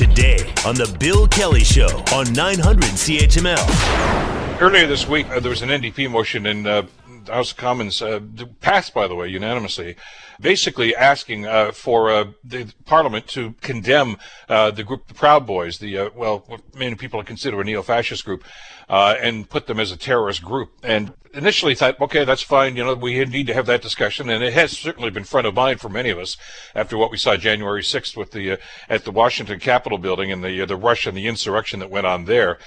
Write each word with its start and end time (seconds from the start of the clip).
today 0.00 0.38
on 0.64 0.74
The 0.74 0.96
Bill 0.98 1.28
Kelly 1.28 1.62
Show 1.62 2.02
on 2.14 2.32
900 2.32 2.84
CHML. 2.84 4.58
Earlier 4.58 4.86
this 4.86 5.06
week, 5.06 5.28
uh, 5.28 5.40
there 5.40 5.50
was 5.50 5.60
an 5.60 5.68
NDP 5.68 6.10
motion 6.10 6.46
in 6.46 6.66
uh, 6.66 6.86
House 7.28 7.52
of 7.52 7.56
Commons, 7.56 8.02
uh, 8.02 8.20
passed, 8.60 8.94
by 8.94 9.06
the 9.06 9.14
way, 9.14 9.28
unanimously, 9.28 9.96
basically 10.40 10.94
asking 10.94 11.46
uh, 11.46 11.72
for 11.72 12.10
uh, 12.10 12.24
the 12.42 12.72
Parliament 12.84 13.26
to 13.28 13.54
condemn 13.60 14.16
uh, 14.48 14.70
the 14.70 14.82
group, 14.84 15.06
the 15.08 15.14
Proud 15.14 15.46
Boys, 15.46 15.78
the, 15.78 15.98
uh, 15.98 16.10
well, 16.14 16.44
what 16.46 16.74
many 16.74 16.94
people 16.94 17.22
consider 17.22 17.60
a 17.60 17.64
neo 17.64 17.82
fascist 17.82 18.24
group, 18.24 18.44
uh, 18.88 19.14
and 19.20 19.48
put 19.48 19.66
them 19.66 19.78
as 19.78 19.92
a 19.92 19.96
terrorist 19.96 20.42
group. 20.42 20.72
And 20.82 21.12
initially 21.32 21.74
thought, 21.74 22.00
okay, 22.00 22.24
that's 22.24 22.42
fine. 22.42 22.76
You 22.76 22.84
know, 22.84 22.94
we 22.94 23.24
need 23.24 23.46
to 23.46 23.54
have 23.54 23.66
that 23.66 23.82
discussion, 23.82 24.28
and 24.28 24.42
it 24.42 24.52
has 24.52 24.76
certainly 24.76 25.10
been 25.10 25.24
front 25.24 25.46
of 25.46 25.54
mind 25.54 25.80
for 25.80 25.88
many 25.88 26.10
of 26.10 26.18
us 26.18 26.36
after 26.74 26.96
what 26.96 27.10
we 27.10 27.16
saw 27.16 27.36
January 27.36 27.82
6th 27.82 28.16
with 28.16 28.32
the 28.32 28.58
at 28.88 29.04
the 29.04 29.10
Washington 29.10 29.60
Capitol 29.60 29.98
building 29.98 30.32
and 30.32 30.42
the 30.42 30.64
the 30.64 30.76
rush 30.76 31.06
and 31.06 31.16
the 31.16 31.26
insurrection 31.26 31.80
that 31.80 31.90
went 31.90 32.06
on 32.06 32.24
there. 32.24 32.58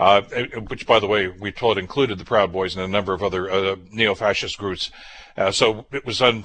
Uh, 0.00 0.22
which, 0.68 0.86
by 0.86 0.98
the 0.98 1.06
way, 1.06 1.28
we 1.28 1.52
told 1.52 1.76
included 1.76 2.16
the 2.16 2.24
Proud 2.24 2.50
Boys 2.50 2.74
and 2.74 2.82
a 2.82 2.88
number 2.88 3.12
of 3.12 3.22
other 3.22 3.50
uh, 3.50 3.76
neo-fascist 3.92 4.56
groups. 4.56 4.90
Uh, 5.40 5.50
so 5.50 5.86
it 5.90 6.04
was 6.04 6.20
un, 6.20 6.44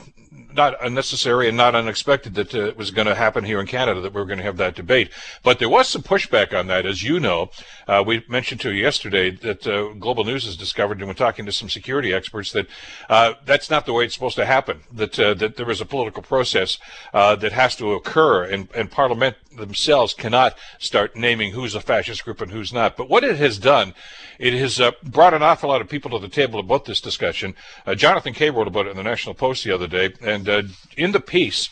not 0.55 0.75
unnecessary 0.83 1.47
and 1.47 1.57
not 1.57 1.75
unexpected 1.75 2.33
that 2.35 2.55
uh, 2.55 2.65
it 2.65 2.77
was 2.77 2.91
going 2.91 3.07
to 3.07 3.15
happen 3.15 3.43
here 3.43 3.59
in 3.59 3.67
Canada 3.67 3.99
that 4.01 4.13
we 4.13 4.21
were 4.21 4.25
going 4.25 4.37
to 4.37 4.43
have 4.43 4.57
that 4.57 4.75
debate. 4.75 5.11
But 5.43 5.59
there 5.59 5.69
was 5.69 5.89
some 5.89 6.01
pushback 6.01 6.57
on 6.57 6.67
that, 6.67 6.85
as 6.85 7.03
you 7.03 7.19
know. 7.19 7.49
Uh, 7.87 8.03
we 8.05 8.23
mentioned 8.27 8.61
to 8.61 8.71
you 8.71 8.81
yesterday 8.81 9.31
that 9.31 9.67
uh, 9.67 9.93
Global 9.93 10.23
News 10.23 10.45
has 10.45 10.55
discovered, 10.55 10.99
and 10.99 11.07
we're 11.07 11.13
talking 11.13 11.45
to 11.45 11.51
some 11.51 11.69
security 11.69 12.13
experts, 12.13 12.51
that 12.53 12.67
uh, 13.09 13.33
that's 13.45 13.69
not 13.69 13.85
the 13.85 13.93
way 13.93 14.05
it's 14.05 14.13
supposed 14.13 14.37
to 14.37 14.45
happen. 14.45 14.81
That 14.91 15.19
uh, 15.19 15.33
that 15.35 15.57
there 15.57 15.69
is 15.69 15.81
a 15.81 15.85
political 15.85 16.23
process 16.23 16.77
that 17.13 17.51
has 17.51 17.75
to 17.75 17.93
occur, 17.93 18.45
and, 18.45 18.69
and 18.73 18.89
Parliament 18.89 19.35
themselves 19.55 20.13
cannot 20.13 20.57
start 20.79 21.15
naming 21.15 21.51
who's 21.51 21.75
a 21.75 21.81
fascist 21.81 22.23
group 22.23 22.41
and 22.41 22.51
who's 22.51 22.73
not. 22.73 22.97
But 22.97 23.09
what 23.09 23.23
it 23.23 23.37
has 23.37 23.57
done, 23.57 23.93
it 24.39 24.53
has 24.53 24.81
brought 25.03 25.33
an 25.33 25.43
awful 25.43 25.69
lot 25.69 25.81
of 25.81 25.89
people 25.89 26.11
to 26.11 26.19
the 26.19 26.27
table 26.27 26.59
about 26.59 26.85
this 26.85 27.01
discussion. 27.01 27.55
Jonathan 27.95 28.33
Kay 28.33 28.49
wrote 28.49 28.67
about 28.67 28.84
it 28.87 28.91
in 28.91 28.97
the 28.97 29.03
National 29.03 29.35
Post 29.35 29.63
the 29.63 29.71
other 29.71 29.87
day, 29.87 30.13
and 30.21 30.47
uh, 30.47 30.63
in 30.97 31.11
the 31.11 31.19
piece, 31.19 31.69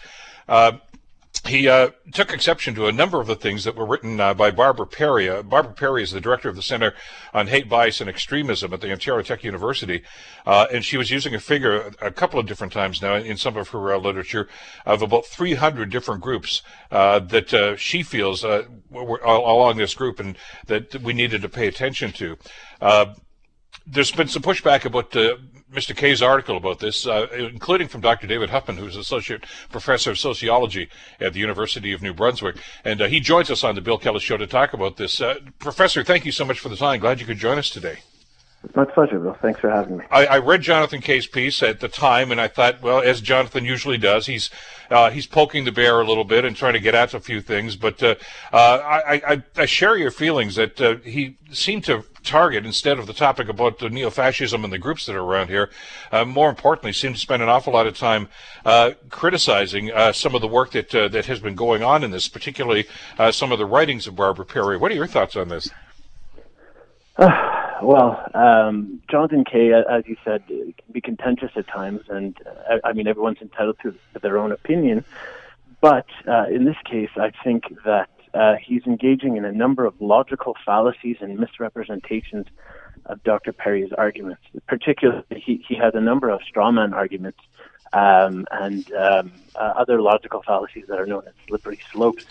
uh, 0.47 0.73
he 1.45 1.67
uh, 1.67 1.89
took 2.13 2.31
exception 2.31 2.73
to 2.75 2.87
a 2.87 2.91
number 2.91 3.19
of 3.19 3.27
the 3.27 3.35
things 3.35 3.65
that 3.65 3.75
were 3.75 3.85
written 3.85 4.19
uh, 4.19 4.33
by 4.33 4.49
Barbara 4.49 4.87
Perry. 4.87 5.27
Uh, 5.27 5.41
Barbara 5.41 5.73
Perry 5.73 6.01
is 6.01 6.11
the 6.11 6.21
director 6.21 6.47
of 6.47 6.55
the 6.55 6.61
Center 6.61 6.93
on 7.33 7.47
Hate, 7.47 7.67
Bias, 7.67 7.99
and 7.99 8.09
Extremism 8.09 8.71
at 8.71 8.79
the 8.79 8.91
Ontario 8.91 9.21
Tech 9.23 9.43
University, 9.43 10.03
uh, 10.45 10.67
and 10.71 10.85
she 10.85 10.95
was 10.95 11.11
using 11.11 11.35
a 11.35 11.39
figure 11.39 11.91
a 11.99 12.11
couple 12.11 12.39
of 12.39 12.45
different 12.45 12.71
times 12.71 13.01
now 13.01 13.15
in 13.15 13.35
some 13.35 13.57
of 13.57 13.67
her 13.69 13.97
literature 13.97 14.47
of 14.85 15.01
about 15.01 15.25
300 15.25 15.89
different 15.89 16.21
groups 16.21 16.61
that 16.89 17.75
she 17.77 18.03
feels 18.03 18.43
were 18.89 19.19
along 19.23 19.77
this 19.77 19.95
group 19.95 20.19
and 20.19 20.37
that 20.67 20.95
we 21.01 21.11
needed 21.11 21.41
to 21.41 21.49
pay 21.49 21.67
attention 21.67 22.11
to 22.13 22.37
there's 23.85 24.11
been 24.11 24.27
some 24.27 24.41
pushback 24.41 24.85
about 24.85 25.15
uh, 25.15 25.35
Mr. 25.71 25.95
Kay's 25.95 26.21
article 26.21 26.55
about 26.55 26.79
this, 26.79 27.07
uh, 27.07 27.27
including 27.33 27.87
from 27.87 28.01
Dr. 28.01 28.27
David 28.27 28.49
Hofmann, 28.49 28.77
who's 28.77 28.95
associate 28.95 29.45
professor 29.71 30.11
of 30.11 30.19
sociology 30.19 30.89
at 31.19 31.33
the 31.33 31.39
University 31.39 31.91
of 31.93 32.01
New 32.01 32.13
Brunswick, 32.13 32.57
and 32.85 33.01
uh, 33.01 33.07
he 33.07 33.19
joins 33.19 33.49
us 33.49 33.63
on 33.63 33.75
the 33.75 33.81
Bill 33.81 33.97
Kelly 33.97 34.19
Show 34.19 34.37
to 34.37 34.47
talk 34.47 34.73
about 34.73 34.97
this. 34.97 35.19
Uh, 35.19 35.35
professor, 35.59 36.03
thank 36.03 36.25
you 36.25 36.31
so 36.31 36.45
much 36.45 36.59
for 36.59 36.69
the 36.69 36.75
time. 36.75 36.99
Glad 36.99 37.19
you 37.19 37.25
could 37.25 37.37
join 37.37 37.57
us 37.57 37.69
today. 37.69 37.99
It's 38.63 38.75
my 38.77 38.85
pleasure, 38.85 39.19
Bill. 39.19 39.37
Thanks 39.41 39.59
for 39.59 39.69
having 39.69 39.97
me. 39.97 40.05
I, 40.09 40.25
I, 40.25 40.37
read 40.37 40.61
Jonathan 40.61 41.01
Kay's 41.01 41.27
piece 41.27 41.61
at 41.61 41.81
the 41.81 41.89
time, 41.89 42.31
and 42.31 42.39
I 42.39 42.47
thought, 42.47 42.81
well, 42.81 43.01
as 43.01 43.19
Jonathan 43.19 43.65
usually 43.65 43.97
does, 43.97 44.25
he's 44.25 44.49
uh, 44.89 45.09
he's 45.09 45.27
poking 45.27 45.65
the 45.65 45.71
bear 45.73 45.99
a 45.99 46.05
little 46.05 46.23
bit 46.23 46.45
and 46.45 46.55
trying 46.55 46.73
to 46.73 46.79
get 46.79 46.95
at 46.95 47.13
a 47.13 47.19
few 47.19 47.41
things. 47.41 47.75
But 47.75 48.01
uh, 48.01 48.15
uh, 48.53 48.57
I, 48.57 49.21
I, 49.27 49.43
I, 49.57 49.65
share 49.65 49.97
your 49.97 50.11
feelings 50.11 50.55
that 50.55 50.79
uh, 50.79 50.95
he 51.03 51.35
seemed 51.51 51.83
to 51.85 52.05
target 52.23 52.65
instead 52.65 52.99
of 52.99 53.07
the 53.07 53.13
topic 53.13 53.49
about 53.49 53.79
the 53.79 53.89
neo-fascism 53.89 54.63
and 54.63 54.71
the 54.71 54.77
groups 54.77 55.05
that 55.05 55.15
are 55.15 55.23
around 55.23 55.49
here. 55.49 55.69
Uh, 56.11 56.25
more 56.25 56.49
importantly, 56.49 56.93
seemed 56.93 57.15
to 57.15 57.21
spend 57.21 57.43
an 57.43 57.49
awful 57.49 57.73
lot 57.73 57.87
of 57.87 57.97
time 57.97 58.29
uh, 58.65 58.91
criticizing 59.09 59.91
some 60.13 60.35
of 60.35 60.41
the 60.41 60.47
work 60.47 60.71
that 60.71 60.89
that 60.89 61.25
has 61.25 61.39
been 61.39 61.55
going 61.55 61.83
on 61.83 62.03
in 62.03 62.11
this, 62.11 62.27
particularly 62.27 62.85
some 63.31 63.51
of 63.51 63.59
the 63.59 63.65
writings 63.65 64.07
of 64.07 64.15
Barbara 64.15 64.45
Perry. 64.45 64.77
What 64.77 64.91
are 64.91 64.95
your 64.95 65.07
thoughts 65.07 65.35
on 65.35 65.49
this? 65.49 65.69
Well, 67.17 68.29
um, 68.33 69.01
Jonathan 69.11 69.43
Kay, 69.43 69.73
as 69.73 70.07
you 70.07 70.15
said, 70.23 70.47
can 70.47 70.73
be 70.91 71.01
contentious 71.01 71.51
at 71.57 71.67
times, 71.67 72.01
and 72.07 72.37
uh, 72.69 72.77
I 72.83 72.93
mean 72.93 73.07
everyone's 73.07 73.41
entitled 73.41 73.77
to 73.83 73.93
their 74.21 74.37
own 74.37 74.53
opinion. 74.53 75.03
But 75.81 76.05
uh, 76.25 76.45
in 76.49 76.63
this 76.63 76.77
case, 76.85 77.09
I 77.17 77.31
think 77.43 77.65
that 77.83 78.09
uh, 78.33 78.55
he's 78.55 78.83
engaging 78.85 79.37
in 79.37 79.45
a 79.45 79.51
number 79.51 79.85
of 79.85 79.93
logical 79.99 80.55
fallacies 80.65 81.17
and 81.21 81.37
misrepresentations 81.39 82.47
of 83.05 83.23
Dr. 83.23 83.53
Perry's 83.53 83.91
arguments. 83.93 84.41
Particularly, 84.67 85.23
he, 85.29 85.63
he 85.67 85.75
has 85.75 85.93
a 85.93 86.01
number 86.01 86.29
of 86.29 86.41
strawman 86.41 86.93
arguments 86.93 87.39
um, 87.93 88.45
and 88.51 88.91
um, 88.93 89.31
uh, 89.55 89.73
other 89.75 90.01
logical 90.01 90.41
fallacies 90.43 90.85
that 90.87 90.99
are 90.99 91.05
known 91.05 91.23
as 91.27 91.33
slippery 91.47 91.79
slopes 91.91 92.25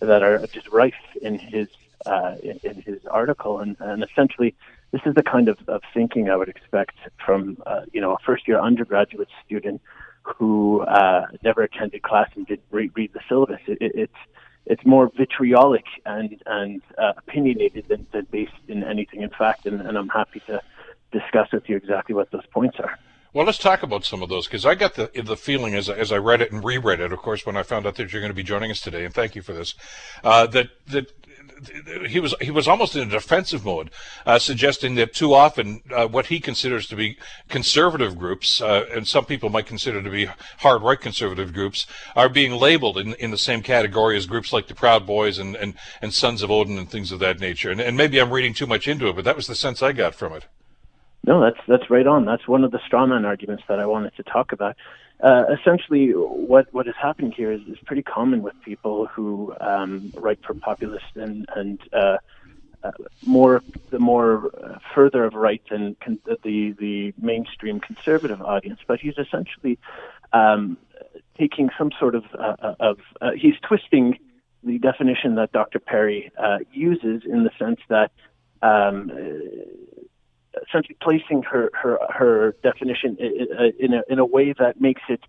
that 0.00 0.22
are 0.22 0.46
just 0.46 0.68
rife 0.68 0.94
in 1.20 1.38
his 1.38 1.68
uh, 2.06 2.36
in, 2.42 2.58
in, 2.62 2.82
his 2.82 3.04
article, 3.06 3.58
and, 3.58 3.76
and 3.80 4.02
essentially 4.02 4.54
this 4.90 5.02
is 5.04 5.14
the 5.14 5.22
kind 5.22 5.48
of, 5.48 5.58
of 5.68 5.82
thinking 5.92 6.30
I 6.30 6.36
would 6.36 6.48
expect 6.48 6.96
from 7.24 7.58
uh, 7.66 7.82
you 7.92 8.00
know 8.00 8.14
a 8.14 8.18
first 8.24 8.48
year 8.48 8.58
undergraduate 8.58 9.28
student 9.44 9.82
who 10.22 10.80
uh, 10.82 11.26
never 11.42 11.62
attended 11.62 12.02
class 12.02 12.30
and 12.36 12.46
did 12.46 12.60
read, 12.70 12.92
read 12.94 13.12
the 13.12 13.20
syllabus. 13.28 13.60
It, 13.66 13.78
it, 13.80 13.92
it's 13.94 14.16
it's 14.66 14.84
more 14.84 15.10
vitriolic 15.16 15.84
and 16.06 16.42
and 16.46 16.82
uh, 16.98 17.12
opinionated 17.16 17.86
than, 17.88 18.06
than 18.12 18.26
based 18.30 18.52
in 18.68 18.84
anything 18.84 19.22
in 19.22 19.30
fact, 19.30 19.66
and, 19.66 19.80
and 19.80 19.96
I'm 19.96 20.08
happy 20.08 20.40
to 20.46 20.60
discuss 21.12 21.52
with 21.52 21.68
you 21.68 21.76
exactly 21.76 22.14
what 22.14 22.30
those 22.30 22.46
points 22.46 22.78
are. 22.78 22.98
Well, 23.32 23.46
let's 23.46 23.58
talk 23.58 23.84
about 23.84 24.04
some 24.04 24.22
of 24.22 24.28
those 24.28 24.46
because 24.48 24.66
I 24.66 24.74
got 24.74 24.94
the 24.94 25.10
the 25.22 25.36
feeling 25.36 25.74
as 25.74 25.88
as 25.88 26.10
I 26.10 26.16
read 26.16 26.40
it 26.40 26.50
and 26.50 26.64
reread 26.64 26.98
it, 26.98 27.12
of 27.12 27.18
course, 27.20 27.46
when 27.46 27.56
I 27.56 27.62
found 27.62 27.86
out 27.86 27.94
that 27.94 28.12
you're 28.12 28.20
going 28.20 28.32
to 28.32 28.34
be 28.34 28.42
joining 28.42 28.72
us 28.72 28.80
today, 28.80 29.04
and 29.04 29.14
thank 29.14 29.36
you 29.36 29.42
for 29.42 29.52
this. 29.52 29.74
Uh, 30.24 30.46
that 30.48 30.70
that 30.88 31.19
he 32.08 32.20
was 32.20 32.34
he 32.40 32.50
was 32.50 32.66
almost 32.66 32.96
in 32.96 33.08
a 33.08 33.10
defensive 33.10 33.64
mode, 33.64 33.90
uh, 34.26 34.38
suggesting 34.38 34.94
that 34.94 35.12
too 35.12 35.34
often 35.34 35.82
uh, 35.94 36.06
what 36.06 36.26
he 36.26 36.40
considers 36.40 36.86
to 36.88 36.96
be 36.96 37.18
conservative 37.48 38.18
groups, 38.18 38.60
uh, 38.60 38.86
and 38.94 39.06
some 39.06 39.24
people 39.24 39.50
might 39.50 39.66
consider 39.66 40.02
to 40.02 40.10
be 40.10 40.26
hard 40.58 40.82
right 40.82 41.00
conservative 41.00 41.52
groups, 41.52 41.86
are 42.16 42.28
being 42.28 42.52
labeled 42.52 42.98
in, 42.98 43.14
in 43.14 43.30
the 43.30 43.38
same 43.38 43.62
category 43.62 44.16
as 44.16 44.26
groups 44.26 44.52
like 44.52 44.68
the 44.68 44.74
Proud 44.74 45.06
Boys 45.06 45.38
and, 45.38 45.56
and, 45.56 45.74
and 46.00 46.14
Sons 46.14 46.42
of 46.42 46.50
Odin 46.50 46.78
and 46.78 46.90
things 46.90 47.12
of 47.12 47.18
that 47.20 47.40
nature. 47.40 47.70
And, 47.70 47.80
and 47.80 47.96
maybe 47.96 48.20
I'm 48.20 48.30
reading 48.30 48.54
too 48.54 48.66
much 48.66 48.88
into 48.88 49.08
it, 49.08 49.16
but 49.16 49.24
that 49.24 49.36
was 49.36 49.46
the 49.46 49.54
sense 49.54 49.82
I 49.82 49.92
got 49.92 50.14
from 50.14 50.32
it. 50.32 50.46
No, 51.26 51.42
that's 51.42 51.60
that's 51.68 51.90
right 51.90 52.06
on. 52.06 52.24
That's 52.24 52.48
one 52.48 52.64
of 52.64 52.70
the 52.70 52.78
strawman 52.78 53.26
arguments 53.26 53.62
that 53.68 53.78
I 53.78 53.84
wanted 53.84 54.16
to 54.16 54.22
talk 54.22 54.52
about 54.52 54.76
uh, 55.22 55.44
essentially, 55.60 56.10
what 56.10 56.72
what 56.72 56.86
is 56.88 56.94
happening 57.00 57.32
here 57.32 57.52
is, 57.52 57.60
is 57.68 57.78
pretty 57.84 58.02
common 58.02 58.42
with 58.42 58.54
people 58.64 59.06
who 59.06 59.54
um, 59.60 60.12
write 60.16 60.38
for 60.44 60.54
populist 60.54 61.16
and 61.16 61.46
and 61.54 61.80
uh, 61.92 62.16
uh, 62.82 62.90
more 63.26 63.62
the 63.90 63.98
more 63.98 64.50
uh, 64.62 64.78
further 64.94 65.24
of 65.24 65.34
right 65.34 65.62
than 65.70 65.96
con- 66.02 66.18
the 66.42 66.74
the 66.78 67.12
mainstream 67.20 67.80
conservative 67.80 68.40
audience. 68.40 68.80
But 68.86 69.00
he's 69.00 69.18
essentially 69.18 69.78
um, 70.32 70.78
taking 71.36 71.68
some 71.76 71.90
sort 71.98 72.14
of 72.14 72.24
uh, 72.38 72.56
uh, 72.62 72.74
of 72.80 72.98
he's 73.36 73.56
twisting 73.66 74.18
the 74.62 74.78
definition 74.78 75.34
that 75.34 75.52
Dr. 75.52 75.78
Perry 75.78 76.30
uses 76.72 77.22
in 77.24 77.44
the 77.44 77.50
sense 77.58 77.80
that. 77.88 78.10
Um, 78.62 79.10
essentially 80.68 80.96
placing 81.00 81.42
her 81.42 81.70
her 81.72 81.98
her 82.08 82.56
definition 82.62 83.16
in 83.18 83.94
a 83.94 84.02
in 84.08 84.18
a 84.18 84.24
way 84.24 84.52
that 84.58 84.80
makes 84.80 85.02
it 85.08 85.20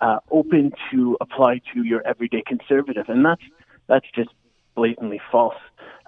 uh, 0.00 0.18
open 0.30 0.72
to 0.90 1.16
apply 1.20 1.60
to 1.72 1.82
your 1.82 2.06
everyday 2.06 2.42
conservative, 2.42 3.08
and 3.08 3.24
that's 3.24 3.42
that's 3.86 4.06
just 4.14 4.30
blatantly 4.74 5.20
false. 5.30 5.56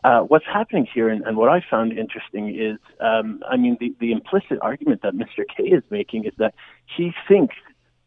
Uh, 0.04 0.20
what's 0.20 0.44
happening 0.46 0.86
here, 0.92 1.08
and, 1.08 1.24
and, 1.24 1.36
what 1.36 1.48
I 1.48 1.60
found 1.68 1.98
interesting 1.98 2.54
is, 2.54 2.78
um, 3.00 3.42
I 3.48 3.56
mean, 3.56 3.76
the, 3.80 3.96
the 3.98 4.12
implicit 4.12 4.58
argument 4.62 5.02
that 5.02 5.12
Mr. 5.12 5.44
Kay 5.56 5.64
is 5.64 5.82
making 5.90 6.24
is 6.24 6.32
that 6.38 6.54
he 6.96 7.12
thinks 7.26 7.56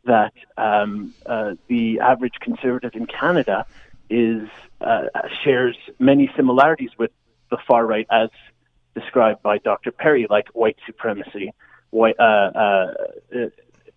that 0.06 0.32
um, 0.58 1.14
uh, 1.26 1.56
the 1.68 2.00
average 2.00 2.36
conservative 2.40 2.92
in 2.94 3.08
Canada 3.08 3.66
is 4.10 4.48
uh, 4.80 5.04
shares 5.44 5.76
many 6.00 6.32
similarities 6.36 6.92
with 6.98 7.12
the 7.50 7.58
far 7.68 7.86
right 7.86 8.08
as 8.10 8.30
described 8.96 9.42
by 9.42 9.58
Dr. 9.58 9.92
Perry, 9.92 10.28
like 10.30 10.48
white 10.50 10.78
supremacy, 10.86 11.54
white, 11.92 12.20
uh, 12.20 12.24
uh, 12.24 12.94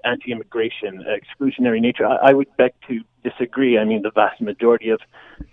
anti-immigration, 0.04 1.04
exclusionary 1.08 1.80
nature. 1.80 2.06
I, 2.06 2.30
I, 2.30 2.32
would 2.32 2.54
beg 2.56 2.72
to 2.88 3.00
disagree. 3.22 3.78
I 3.78 3.84
mean, 3.84 4.02
the 4.02 4.10
vast 4.10 4.40
majority 4.40 4.90
of 4.90 5.00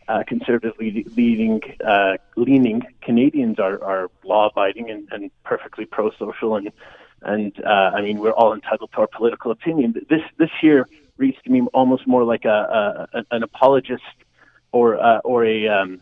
uh, 0.08 0.24
conservatively 0.28 1.06
leading, 1.16 1.62
uh, 1.86 2.18
leaning 2.36 2.84
Canadians 3.02 3.60
are, 3.60 3.84
are 3.84 4.12
law-abiding 4.24 4.90
and, 4.90 5.08
and, 5.12 5.32
perfectly 5.44 5.86
pro-social, 5.86 6.56
and 6.56 6.72
and 7.24 7.54
uh, 7.64 7.92
I 7.94 8.02
mean, 8.02 8.18
we're 8.20 8.32
all 8.32 8.54
entitled 8.54 8.92
to 8.94 9.02
our 9.02 9.08
political 9.08 9.52
opinion. 9.52 9.94
This 10.10 10.22
this 10.38 10.50
here 10.60 10.88
reads 11.18 11.38
to 11.44 11.52
me 11.52 11.62
almost 11.74 12.08
more 12.08 12.24
like 12.24 12.46
a, 12.46 13.08
a 13.14 13.24
an 13.32 13.44
apologist 13.44 14.04
or 14.72 15.00
uh, 15.00 15.20
or 15.20 15.46
a 15.46 15.68
um, 15.68 16.02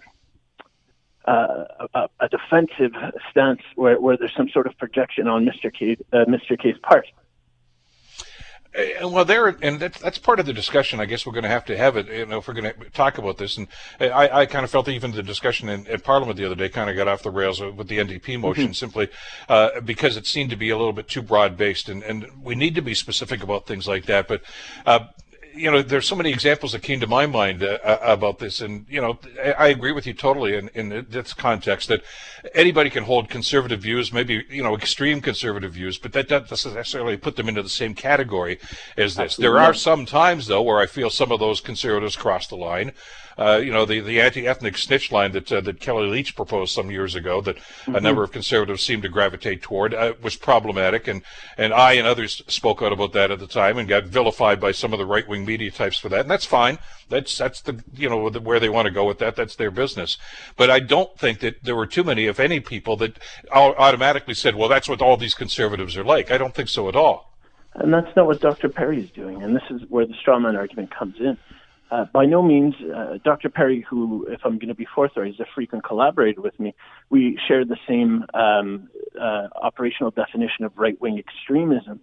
uh, 1.29 1.87
a, 1.93 2.09
a, 2.21 2.29
defensive 2.29 2.91
stance 3.29 3.61
where, 3.75 3.99
where 3.99 4.17
there's 4.17 4.33
some 4.35 4.49
sort 4.49 4.65
of 4.65 4.75
projection 4.77 5.27
on 5.27 5.45
Mr. 5.45 5.71
Kay, 5.71 5.95
uh, 6.11 6.25
Mr. 6.25 6.57
Kay's 6.59 6.77
part. 6.81 7.05
Well, 9.01 9.25
there, 9.25 9.47
and 9.47 9.79
that's 9.79 9.99
that's 9.99 10.19
part 10.19 10.39
of 10.39 10.45
the 10.45 10.53
discussion. 10.53 10.99
I 10.99 11.05
guess 11.05 11.25
we're 11.25 11.33
going 11.33 11.43
to 11.43 11.49
have 11.49 11.65
to 11.65 11.77
have 11.77 11.97
it. 11.97 12.07
You 12.07 12.25
know, 12.27 12.37
if 12.37 12.47
we're 12.47 12.53
going 12.53 12.71
to 12.71 12.89
talk 12.91 13.17
about 13.17 13.37
this, 13.37 13.57
and 13.57 13.67
I, 13.99 14.29
I 14.41 14.45
kind 14.45 14.63
of 14.63 14.69
felt 14.69 14.87
even 14.87 15.11
the 15.11 15.23
discussion 15.23 15.69
in, 15.69 15.87
in 15.87 15.99
Parliament 16.01 16.37
the 16.37 16.45
other 16.45 16.55
day 16.55 16.69
kind 16.69 16.87
of 16.87 16.95
got 16.95 17.07
off 17.07 17.23
the 17.23 17.31
rails 17.31 17.59
with 17.59 17.87
the 17.87 17.97
NDP 17.97 18.39
motion, 18.39 18.65
mm-hmm. 18.65 18.73
simply 18.73 19.09
uh, 19.49 19.81
because 19.81 20.17
it 20.17 20.27
seemed 20.27 20.51
to 20.51 20.55
be 20.55 20.69
a 20.69 20.77
little 20.77 20.93
bit 20.93 21.07
too 21.07 21.23
broad 21.23 21.57
based, 21.57 21.89
and 21.89 22.03
and 22.03 22.27
we 22.43 22.53
need 22.53 22.75
to 22.75 22.81
be 22.81 22.93
specific 22.93 23.41
about 23.41 23.65
things 23.65 23.87
like 23.87 24.05
that. 24.05 24.27
But 24.27 24.43
uh, 24.85 25.07
you 25.53 25.71
know, 25.71 25.81
there's 25.81 26.07
so 26.07 26.15
many 26.15 26.31
examples 26.31 26.71
that 26.71 26.81
came 26.81 26.99
to 26.99 27.07
my 27.07 27.25
mind 27.25 27.63
uh, 27.63 27.77
uh 27.83 27.97
about 28.01 28.39
this, 28.39 28.61
and 28.61 28.85
you 28.89 29.01
know, 29.01 29.19
I 29.57 29.67
agree 29.67 29.91
with 29.91 30.07
you 30.07 30.13
totally 30.13 30.55
in, 30.55 30.69
in 30.73 31.05
this 31.09 31.33
context 31.33 31.89
that 31.89 32.03
anybody 32.53 32.89
can 32.89 33.03
hold 33.03 33.29
conservative 33.29 33.81
views, 33.81 34.13
maybe 34.13 34.45
you 34.49 34.63
know, 34.63 34.75
extreme 34.75 35.21
conservative 35.21 35.73
views, 35.73 35.97
but 35.97 36.13
that 36.13 36.27
doesn't 36.27 36.73
necessarily 36.73 37.17
put 37.17 37.35
them 37.35 37.49
into 37.49 37.63
the 37.63 37.69
same 37.69 37.93
category 37.93 38.59
as 38.97 39.15
this. 39.15 39.33
Absolutely. 39.33 39.43
There 39.43 39.65
are 39.65 39.73
some 39.73 40.05
times 40.05 40.47
though 40.47 40.61
where 40.61 40.79
I 40.79 40.85
feel 40.85 41.09
some 41.09 41.31
of 41.31 41.39
those 41.39 41.61
conservatives 41.61 42.15
cross 42.15 42.47
the 42.47 42.55
line 42.55 42.93
uh, 43.39 43.55
you 43.55 43.71
know, 43.71 43.85
the, 43.85 44.01
the 44.01 44.19
anti-ethnic 44.19 44.77
snitch 44.77 45.13
line 45.13 45.31
that 45.31 45.49
uh, 45.49 45.61
that 45.61 45.79
Kellie 45.79 46.09
Leitch 46.09 46.35
proposed 46.35 46.73
some 46.73 46.91
years 46.91 47.15
ago 47.15 47.39
that 47.41 47.55
mm-hmm. 47.55 47.95
a 47.95 48.01
number 48.01 48.21
of 48.21 48.33
conservatives 48.33 48.83
seemed 48.83 49.03
to 49.03 49.09
gravitate 49.09 49.61
toward 49.61 49.93
uh, 49.93 50.13
was 50.21 50.35
problematic, 50.35 51.07
and 51.07 51.21
and 51.57 51.73
I 51.73 51.93
and 51.93 52.05
others 52.05 52.43
spoke 52.47 52.81
out 52.81 52.91
about 52.91 53.13
that 53.13 53.31
at 53.31 53.39
the 53.39 53.47
time 53.47 53.77
and 53.77 53.87
got 53.87 54.03
vilified 54.03 54.59
by 54.59 54.73
some 54.73 54.91
of 54.91 54.99
the 54.99 55.05
media 55.45 55.71
types 55.71 55.97
for 55.97 56.09
that, 56.09 56.21
and 56.21 56.31
that's 56.31 56.45
fine. 56.45 56.79
That's 57.09 57.37
that's 57.37 57.61
the 57.61 57.83
you 57.93 58.09
know 58.09 58.29
where 58.29 58.59
they 58.59 58.69
want 58.69 58.85
to 58.85 58.91
go 58.91 59.05
with 59.05 59.19
that. 59.19 59.35
That's 59.35 59.55
their 59.55 59.71
business. 59.71 60.17
But 60.55 60.69
I 60.69 60.79
don't 60.79 61.17
think 61.17 61.39
that 61.39 61.63
there 61.63 61.75
were 61.75 61.87
too 61.87 62.03
many, 62.03 62.25
if 62.25 62.39
any, 62.39 62.59
people 62.59 62.95
that 62.97 63.19
automatically 63.51 64.33
said, 64.33 64.55
"Well, 64.55 64.69
that's 64.69 64.89
what 64.89 65.01
all 65.01 65.17
these 65.17 65.33
conservatives 65.33 65.97
are 65.97 66.03
like." 66.03 66.31
I 66.31 66.37
don't 66.37 66.53
think 66.53 66.69
so 66.69 66.87
at 66.89 66.95
all. 66.95 67.29
And 67.75 67.93
that's 67.93 68.13
not 68.15 68.25
what 68.25 68.41
Dr. 68.41 68.69
Perry 68.69 69.03
is 69.03 69.11
doing, 69.11 69.41
and 69.43 69.55
this 69.55 69.63
is 69.69 69.81
where 69.89 70.05
the 70.05 70.15
strawman 70.25 70.57
argument 70.57 70.93
comes 70.93 71.15
in. 71.19 71.37
Uh, 71.91 72.05
by 72.13 72.25
no 72.25 72.43
means, 72.43 72.75
uh, 72.95 73.17
Dr. 73.23 73.49
Perry, 73.49 73.83
who, 73.89 74.27
if 74.29 74.41
I'm 74.43 74.59
going 74.59 74.67
to 74.67 74.75
be 74.75 74.85
forthright, 74.93 75.33
is 75.33 75.39
a 75.39 75.45
frequent 75.55 75.83
collaborator 75.83 76.39
with 76.39 76.59
me, 76.59 76.75
we 77.09 77.39
share 77.47 77.65
the 77.65 77.77
same 77.87 78.25
um, 78.35 78.89
uh, 79.19 79.47
operational 79.59 80.11
definition 80.11 80.65
of 80.65 80.77
right 80.77 80.99
wing 81.01 81.17
extremism. 81.17 81.99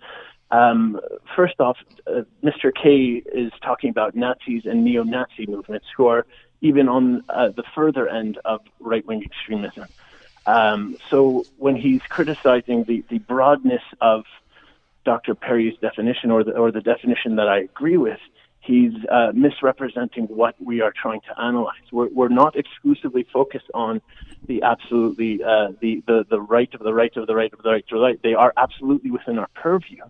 Um, 0.51 1.01
first 1.35 1.61
off, 1.61 1.77
uh, 2.07 2.23
Mr. 2.43 2.73
Kay 2.73 3.23
is 3.33 3.53
talking 3.63 3.91
about 3.91 4.15
Nazis 4.15 4.65
and 4.65 4.85
neo 4.85 5.03
Nazi 5.03 5.47
movements 5.47 5.87
who 5.97 6.07
are 6.07 6.27
even 6.61 6.89
on 6.89 7.25
uh, 7.29 7.49
the 7.49 7.65
further 7.75 8.09
end 8.09 8.39
of 8.45 8.61
right 8.81 9.05
wing 9.07 9.23
extremism. 9.25 9.89
Um, 10.47 10.97
so 11.11 11.45
when 11.59 11.77
he's 11.77 12.03
criticizing 12.03 12.85
the, 12.85 13.05
the 13.09 13.19
broadness 13.19 13.83
of 14.01 14.25
Dr. 15.05 15.35
Perry's 15.35 15.77
definition 15.79 16.31
or 16.31 16.45
the, 16.45 16.53
or 16.53 16.71
the 16.71 16.81
definition 16.81 17.37
that 17.37 17.49
I 17.49 17.59
agree 17.61 17.97
with, 17.97 18.21
he's 18.61 18.93
uh, 19.11 19.33
misrepresenting 19.35 20.25
what 20.25 20.55
we 20.61 20.81
are 20.81 20.93
trying 20.93 21.21
to 21.23 21.41
analyze. 21.41 21.83
We're, 21.93 22.09
we're 22.09 22.29
not 22.29 22.57
exclusively 22.57 23.27
focused 23.33 23.71
on 23.75 24.03
the 24.47 24.63
absolutely 24.63 25.43
uh, 25.43 25.69
the, 25.81 26.03
the 26.07 26.27
the 26.29 26.41
right 26.41 26.73
of 26.75 26.81
the 26.81 26.93
right 26.93 27.17
of 27.17 27.27
the 27.27 27.35
right 27.35 27.53
of 27.53 27.63
the 27.63 27.71
right 27.71 27.85
of 27.85 27.91
the 27.91 28.01
right. 28.01 28.23
They 28.23 28.35
are 28.35 28.53
absolutely 28.57 29.11
within 29.11 29.39
our 29.39 29.49
purview, 29.55 30.03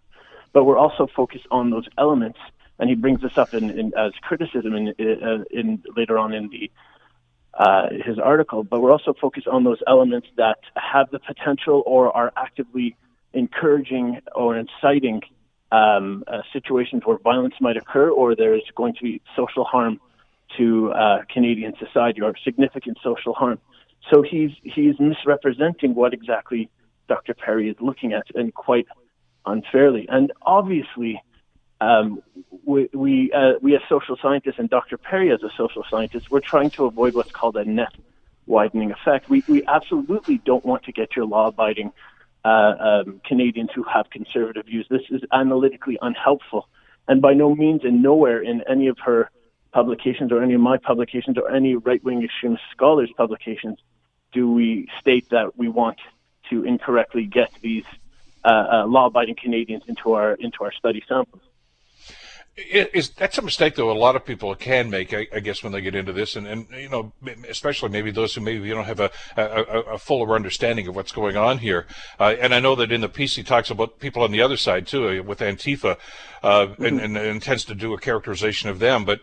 but 0.52 0.64
we're 0.64 0.78
also 0.78 1.06
focused 1.14 1.46
on 1.50 1.70
those 1.70 1.86
elements. 1.98 2.38
And 2.78 2.90
he 2.90 2.96
brings 2.96 3.22
this 3.22 3.38
up 3.38 3.54
in, 3.54 3.70
in 3.70 3.92
as 3.96 4.12
criticism 4.22 4.74
in, 4.74 4.88
uh, 4.88 5.44
in 5.50 5.82
later 5.96 6.18
on 6.18 6.34
in 6.34 6.48
the 6.50 6.70
uh, 7.58 7.88
his 8.04 8.18
article. 8.18 8.64
But 8.64 8.82
we're 8.82 8.92
also 8.92 9.14
focused 9.18 9.46
on 9.46 9.64
those 9.64 9.78
elements 9.86 10.28
that 10.36 10.58
have 10.76 11.10
the 11.10 11.18
potential 11.18 11.82
or 11.86 12.14
are 12.14 12.32
actively 12.36 12.96
encouraging 13.32 14.20
or 14.34 14.56
inciting 14.56 15.22
um, 15.72 16.22
uh, 16.26 16.42
situations 16.52 17.02
where 17.04 17.18
violence 17.18 17.54
might 17.60 17.76
occur 17.76 18.10
or 18.10 18.36
there's 18.36 18.62
going 18.74 18.94
to 18.94 19.02
be 19.02 19.22
social 19.34 19.64
harm 19.64 20.00
to 20.56 20.92
uh, 20.92 21.22
Canadian 21.32 21.74
society 21.78 22.20
or 22.20 22.34
significant 22.44 22.98
social 23.02 23.34
harm. 23.34 23.58
So 24.12 24.22
he's 24.22 24.50
he's 24.62 24.94
misrepresenting 25.00 25.94
what 25.94 26.14
exactly 26.14 26.70
Dr. 27.08 27.34
Perry 27.34 27.68
is 27.68 27.76
looking 27.80 28.12
at, 28.12 28.26
and 28.34 28.54
quite 28.54 28.86
unfairly. 29.46 30.06
And 30.08 30.32
obviously, 30.42 31.22
um, 31.80 32.22
we 32.64 32.88
we, 32.92 33.32
uh, 33.32 33.54
we 33.60 33.74
as 33.76 33.82
social 33.88 34.16
scientists 34.20 34.58
and 34.58 34.68
Dr. 34.68 34.98
Perry 34.98 35.30
as 35.32 35.42
a 35.42 35.50
social 35.56 35.84
scientist, 35.90 36.30
we're 36.30 36.40
trying 36.40 36.70
to 36.70 36.86
avoid 36.86 37.14
what's 37.14 37.30
called 37.30 37.56
a 37.56 37.64
net 37.64 37.94
widening 38.46 38.92
effect. 38.92 39.28
We 39.28 39.42
we 39.48 39.64
absolutely 39.66 40.38
don't 40.38 40.64
want 40.64 40.84
to 40.84 40.92
get 40.92 41.16
your 41.16 41.26
law-abiding 41.26 41.92
uh, 42.44 42.48
um, 42.48 43.20
Canadians 43.24 43.70
who 43.74 43.82
have 43.82 44.08
conservative 44.10 44.66
views. 44.66 44.86
This 44.88 45.02
is 45.10 45.22
analytically 45.32 45.98
unhelpful. 46.00 46.68
And 47.08 47.22
by 47.22 47.34
no 47.34 47.54
means 47.54 47.82
and 47.84 48.02
nowhere 48.02 48.42
in 48.42 48.62
any 48.68 48.88
of 48.88 48.98
her 49.04 49.30
publications 49.72 50.32
or 50.32 50.42
any 50.42 50.54
of 50.54 50.60
my 50.60 50.78
publications 50.78 51.36
or 51.38 51.50
any 51.50 51.76
right 51.76 52.02
wing 52.02 52.24
extremist 52.24 52.62
scholars' 52.72 53.10
publications 53.16 53.78
do 54.32 54.50
we 54.50 54.88
state 55.00 55.28
that 55.30 55.56
we 55.56 55.68
want 55.68 55.98
to 56.50 56.64
incorrectly 56.64 57.26
get 57.26 57.50
these 57.60 57.84
uh, 58.46 58.66
uh, 58.84 58.86
law 58.86 59.06
abiding 59.06 59.36
Canadians 59.42 59.82
into 59.88 60.12
our 60.12 60.34
into 60.34 60.58
our 60.62 60.72
study 60.72 61.02
samples. 61.08 61.42
Is 62.56 63.10
that's 63.10 63.36
a 63.36 63.42
mistake 63.42 63.74
though? 63.74 63.90
A 63.90 63.92
lot 63.92 64.16
of 64.16 64.24
people 64.24 64.54
can 64.54 64.88
make, 64.88 65.12
I, 65.12 65.26
I, 65.30 65.40
guess, 65.40 65.62
when 65.62 65.72
they 65.72 65.82
get 65.82 65.94
into 65.94 66.14
this, 66.14 66.36
and, 66.36 66.46
and 66.46 66.66
you 66.70 66.88
know, 66.88 67.12
especially 67.50 67.90
maybe 67.90 68.10
those 68.10 68.34
who 68.34 68.40
maybe 68.40 68.66
you 68.66 68.72
don't 68.72 68.86
have 68.86 69.00
a, 69.00 69.10
a, 69.36 69.42
a 69.42 69.98
fuller 69.98 70.34
understanding 70.34 70.88
of 70.88 70.96
what's 70.96 71.12
going 71.12 71.36
on 71.36 71.58
here. 71.58 71.86
Uh, 72.18 72.34
and 72.40 72.54
I 72.54 72.60
know 72.60 72.74
that 72.76 72.90
in 72.90 73.02
the 73.02 73.10
piece 73.10 73.36
he 73.36 73.42
talks 73.42 73.70
about 73.70 73.98
people 73.98 74.22
on 74.22 74.32
the 74.32 74.40
other 74.40 74.56
side 74.56 74.86
too, 74.86 75.06
uh, 75.06 75.22
with 75.22 75.40
Antifa, 75.40 75.98
uh, 76.42 76.66
mm-hmm. 76.66 76.82
and, 76.82 77.00
and, 77.00 77.16
and, 77.18 77.26
intends 77.26 77.66
to 77.66 77.74
do 77.74 77.92
a 77.92 77.98
characterization 77.98 78.70
of 78.70 78.78
them. 78.78 79.04
But 79.04 79.20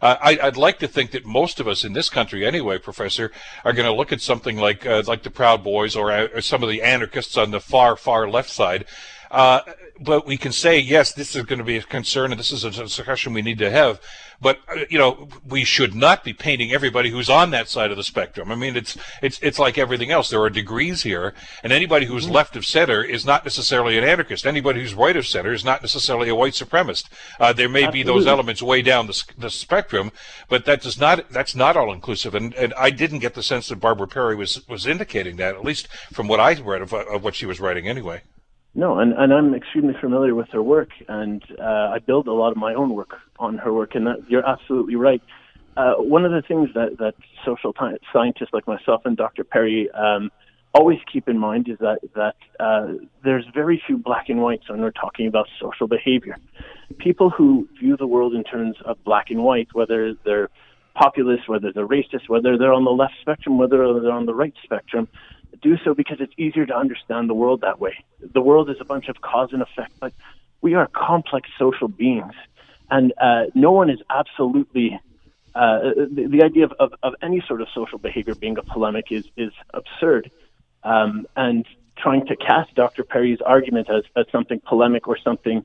uh, 0.00 0.16
I, 0.20 0.38
would 0.44 0.56
like 0.56 0.78
to 0.78 0.86
think 0.86 1.10
that 1.10 1.26
most 1.26 1.58
of 1.58 1.66
us 1.66 1.82
in 1.82 1.92
this 1.92 2.08
country, 2.08 2.46
anyway, 2.46 2.78
Professor, 2.78 3.32
are 3.64 3.72
going 3.72 3.86
to 3.86 3.92
look 3.92 4.12
at 4.12 4.20
something 4.20 4.56
like 4.56 4.86
uh, 4.86 5.02
like 5.08 5.24
the 5.24 5.30
Proud 5.30 5.64
Boys 5.64 5.96
or, 5.96 6.12
uh, 6.12 6.28
or 6.34 6.40
some 6.40 6.62
of 6.62 6.68
the 6.68 6.82
anarchists 6.82 7.36
on 7.36 7.50
the 7.50 7.60
far 7.60 7.96
far 7.96 8.30
left 8.30 8.50
side 8.50 8.84
uh, 9.30 9.60
but 10.00 10.26
we 10.26 10.36
can 10.36 10.52
say, 10.52 10.78
yes, 10.78 11.12
this 11.12 11.36
is 11.36 11.44
going 11.44 11.58
to 11.58 11.64
be 11.64 11.76
a 11.76 11.82
concern 11.82 12.30
and 12.32 12.40
this 12.40 12.52
is 12.52 12.64
a 12.64 12.70
discussion 12.70 13.34
we 13.34 13.42
need 13.42 13.58
to 13.58 13.70
have. 13.70 14.00
But, 14.40 14.58
uh, 14.68 14.86
you 14.88 14.96
know, 14.96 15.28
we 15.46 15.64
should 15.64 15.94
not 15.94 16.24
be 16.24 16.32
painting 16.32 16.72
everybody 16.72 17.10
who's 17.10 17.28
on 17.28 17.50
that 17.50 17.68
side 17.68 17.90
of 17.90 17.98
the 17.98 18.02
spectrum. 18.02 18.50
I 18.50 18.54
mean, 18.54 18.74
it's, 18.74 18.96
it's, 19.20 19.38
it's 19.42 19.58
like 19.58 19.76
everything 19.76 20.10
else. 20.10 20.30
There 20.30 20.40
are 20.40 20.48
degrees 20.48 21.02
here, 21.02 21.34
and 21.62 21.74
anybody 21.74 22.06
who's 22.06 22.24
mm-hmm. 22.24 22.36
left 22.36 22.56
of 22.56 22.64
center 22.64 23.04
is 23.04 23.26
not 23.26 23.44
necessarily 23.44 23.98
an 23.98 24.04
anarchist. 24.04 24.46
Anybody 24.46 24.80
who's 24.80 24.94
right 24.94 25.16
of 25.16 25.26
center 25.26 25.52
is 25.52 25.62
not 25.62 25.82
necessarily 25.82 26.30
a 26.30 26.34
white 26.34 26.54
supremacist. 26.54 27.10
Uh, 27.38 27.52
there 27.52 27.68
may 27.68 27.84
Absolutely. 27.84 28.02
be 28.02 28.06
those 28.06 28.26
elements 28.26 28.62
way 28.62 28.80
down 28.80 29.06
the, 29.06 29.22
the 29.36 29.50
spectrum, 29.50 30.10
but 30.48 30.64
that 30.64 30.80
does 30.80 30.98
not, 30.98 31.28
that's 31.28 31.54
not 31.54 31.76
all 31.76 31.92
inclusive. 31.92 32.34
And, 32.34 32.54
and 32.54 32.72
I 32.78 32.88
didn't 32.88 33.18
get 33.18 33.34
the 33.34 33.42
sense 33.42 33.68
that 33.68 33.76
Barbara 33.76 34.08
Perry 34.08 34.36
was, 34.36 34.66
was 34.66 34.86
indicating 34.86 35.36
that, 35.36 35.54
at 35.54 35.64
least 35.64 35.88
from 36.14 36.28
what 36.28 36.40
I 36.40 36.54
read 36.54 36.80
of, 36.80 36.94
of 36.94 37.22
what 37.22 37.34
she 37.34 37.44
was 37.44 37.60
writing 37.60 37.86
anyway. 37.86 38.22
No, 38.74 39.00
and, 39.00 39.12
and 39.12 39.32
I'm 39.32 39.54
extremely 39.54 39.94
familiar 40.00 40.34
with 40.34 40.48
her 40.52 40.62
work, 40.62 40.90
and 41.08 41.42
uh, 41.58 41.90
I 41.92 41.98
build 41.98 42.28
a 42.28 42.32
lot 42.32 42.52
of 42.52 42.56
my 42.56 42.74
own 42.74 42.94
work 42.94 43.16
on 43.38 43.58
her 43.58 43.72
work, 43.72 43.94
and 43.94 44.06
that, 44.06 44.24
you're 44.28 44.46
absolutely 44.46 44.94
right. 44.94 45.22
Uh, 45.76 45.94
one 45.94 46.24
of 46.24 46.30
the 46.30 46.42
things 46.42 46.68
that, 46.74 46.98
that 46.98 47.14
social 47.44 47.72
t- 47.72 47.98
scientists 48.12 48.50
like 48.52 48.66
myself 48.68 49.02
and 49.04 49.16
Dr. 49.16 49.42
Perry 49.42 49.90
um, 49.90 50.30
always 50.72 50.98
keep 51.12 51.28
in 51.28 51.36
mind 51.38 51.68
is 51.68 51.78
that, 51.78 51.98
that 52.14 52.36
uh, 52.60 52.92
there's 53.24 53.44
very 53.54 53.82
few 53.86 53.96
black 53.98 54.28
and 54.28 54.40
whites 54.40 54.68
when 54.68 54.80
we're 54.80 54.92
talking 54.92 55.26
about 55.26 55.48
social 55.60 55.88
behavior. 55.88 56.36
People 56.98 57.30
who 57.30 57.68
view 57.80 57.96
the 57.96 58.06
world 58.06 58.34
in 58.34 58.44
terms 58.44 58.76
of 58.84 59.02
black 59.04 59.30
and 59.30 59.42
white, 59.42 59.68
whether 59.72 60.14
they're 60.24 60.48
populist, 60.94 61.48
whether 61.48 61.72
they're 61.72 61.86
racist, 61.88 62.28
whether 62.28 62.56
they're 62.56 62.72
on 62.72 62.84
the 62.84 62.90
left 62.90 63.14
spectrum, 63.20 63.58
whether 63.58 63.78
they're 64.00 64.12
on 64.12 64.26
the 64.26 64.34
right 64.34 64.54
spectrum, 64.62 65.08
do 65.62 65.76
so 65.84 65.94
because 65.94 66.20
it's 66.20 66.32
easier 66.38 66.66
to 66.66 66.76
understand 66.76 67.28
the 67.28 67.34
world 67.34 67.62
that 67.62 67.80
way. 67.80 68.04
The 68.20 68.40
world 68.40 68.70
is 68.70 68.76
a 68.80 68.84
bunch 68.84 69.08
of 69.08 69.20
cause 69.20 69.52
and 69.52 69.62
effect, 69.62 69.92
but 70.00 70.12
we 70.60 70.74
are 70.74 70.86
complex 70.86 71.48
social 71.58 71.88
beings, 71.88 72.34
and 72.90 73.12
uh, 73.20 73.44
no 73.54 73.72
one 73.72 73.90
is 73.90 74.00
absolutely. 74.10 74.98
Uh, 75.52 75.80
the, 76.12 76.28
the, 76.30 76.44
idea 76.44 76.64
of, 76.64 76.72
of, 76.78 76.94
of, 77.02 77.12
any 77.22 77.42
sort 77.48 77.60
of 77.60 77.66
social 77.74 77.98
behavior 77.98 78.36
being 78.36 78.56
a 78.56 78.62
polemic 78.62 79.06
is 79.10 79.24
is 79.36 79.50
absurd, 79.74 80.30
um, 80.84 81.26
and 81.34 81.66
trying 81.96 82.24
to 82.26 82.36
cast 82.36 82.72
Dr. 82.76 83.02
Perry's 83.02 83.40
argument 83.40 83.90
as, 83.90 84.04
as 84.16 84.26
something 84.30 84.60
polemic 84.60 85.08
or 85.08 85.18
something 85.18 85.64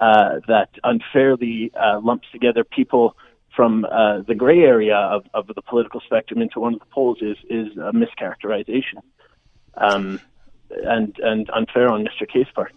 uh, 0.00 0.40
that 0.48 0.68
unfairly 0.84 1.72
uh, 1.74 2.00
lumps 2.00 2.28
together 2.30 2.64
people 2.64 3.16
from 3.54 3.84
uh, 3.84 4.22
the 4.22 4.34
gray 4.34 4.60
area 4.60 4.96
of, 4.96 5.24
of 5.34 5.46
the 5.46 5.62
political 5.62 6.00
spectrum 6.00 6.40
into 6.40 6.60
one 6.60 6.74
of 6.74 6.80
the 6.80 6.86
poles 6.86 7.18
is 7.20 7.36
is 7.50 7.76
a 7.76 7.92
mischaracterization 7.92 9.02
um, 9.76 10.20
and 10.70 11.16
and 11.18 11.50
unfair 11.50 11.88
on 11.88 12.04
Mr. 12.04 12.28
Kay's 12.28 12.46
part. 12.54 12.72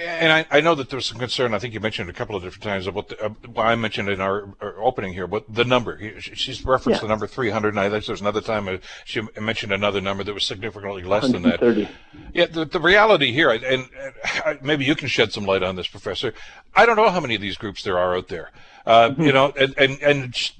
And 0.00 0.32
I, 0.32 0.46
I, 0.50 0.60
know 0.60 0.74
that 0.76 0.88
there's 0.90 1.06
some 1.06 1.18
concern. 1.18 1.54
I 1.54 1.58
think 1.58 1.74
you 1.74 1.80
mentioned 1.80 2.08
a 2.08 2.12
couple 2.12 2.36
of 2.36 2.42
different 2.42 2.62
times 2.62 2.86
about 2.86 3.08
the, 3.08 3.24
uh, 3.24 3.30
well, 3.52 3.66
I 3.66 3.74
mentioned 3.74 4.08
in 4.08 4.20
our, 4.20 4.54
our, 4.60 4.80
opening 4.80 5.12
here, 5.12 5.26
but 5.26 5.52
the 5.52 5.64
number. 5.64 5.98
She's 6.20 6.64
referenced 6.64 7.02
yeah. 7.02 7.06
the 7.06 7.08
number 7.08 7.26
300, 7.26 7.70
and 7.70 7.80
I 7.80 7.90
think 7.90 8.06
there's 8.06 8.20
another 8.20 8.40
time 8.40 8.68
uh, 8.68 8.76
she 9.04 9.22
mentioned 9.40 9.72
another 9.72 10.00
number 10.00 10.22
that 10.24 10.32
was 10.32 10.46
significantly 10.46 11.02
less 11.02 11.30
than 11.30 11.42
that. 11.42 11.88
Yeah, 12.32 12.46
the, 12.46 12.64
the 12.64 12.80
reality 12.80 13.32
here, 13.32 13.50
and, 13.50 13.64
and, 13.64 14.62
maybe 14.62 14.84
you 14.84 14.94
can 14.94 15.08
shed 15.08 15.32
some 15.32 15.44
light 15.44 15.62
on 15.62 15.76
this, 15.76 15.88
Professor. 15.88 16.34
I 16.74 16.86
don't 16.86 16.96
know 16.96 17.10
how 17.10 17.20
many 17.20 17.34
of 17.34 17.40
these 17.40 17.56
groups 17.56 17.82
there 17.82 17.98
are 17.98 18.16
out 18.16 18.28
there. 18.28 18.50
Uh, 18.86 19.10
mm-hmm. 19.10 19.22
You 19.22 19.32
know, 19.32 19.52
and 19.58 19.74
and, 19.76 20.02
and 20.02 20.52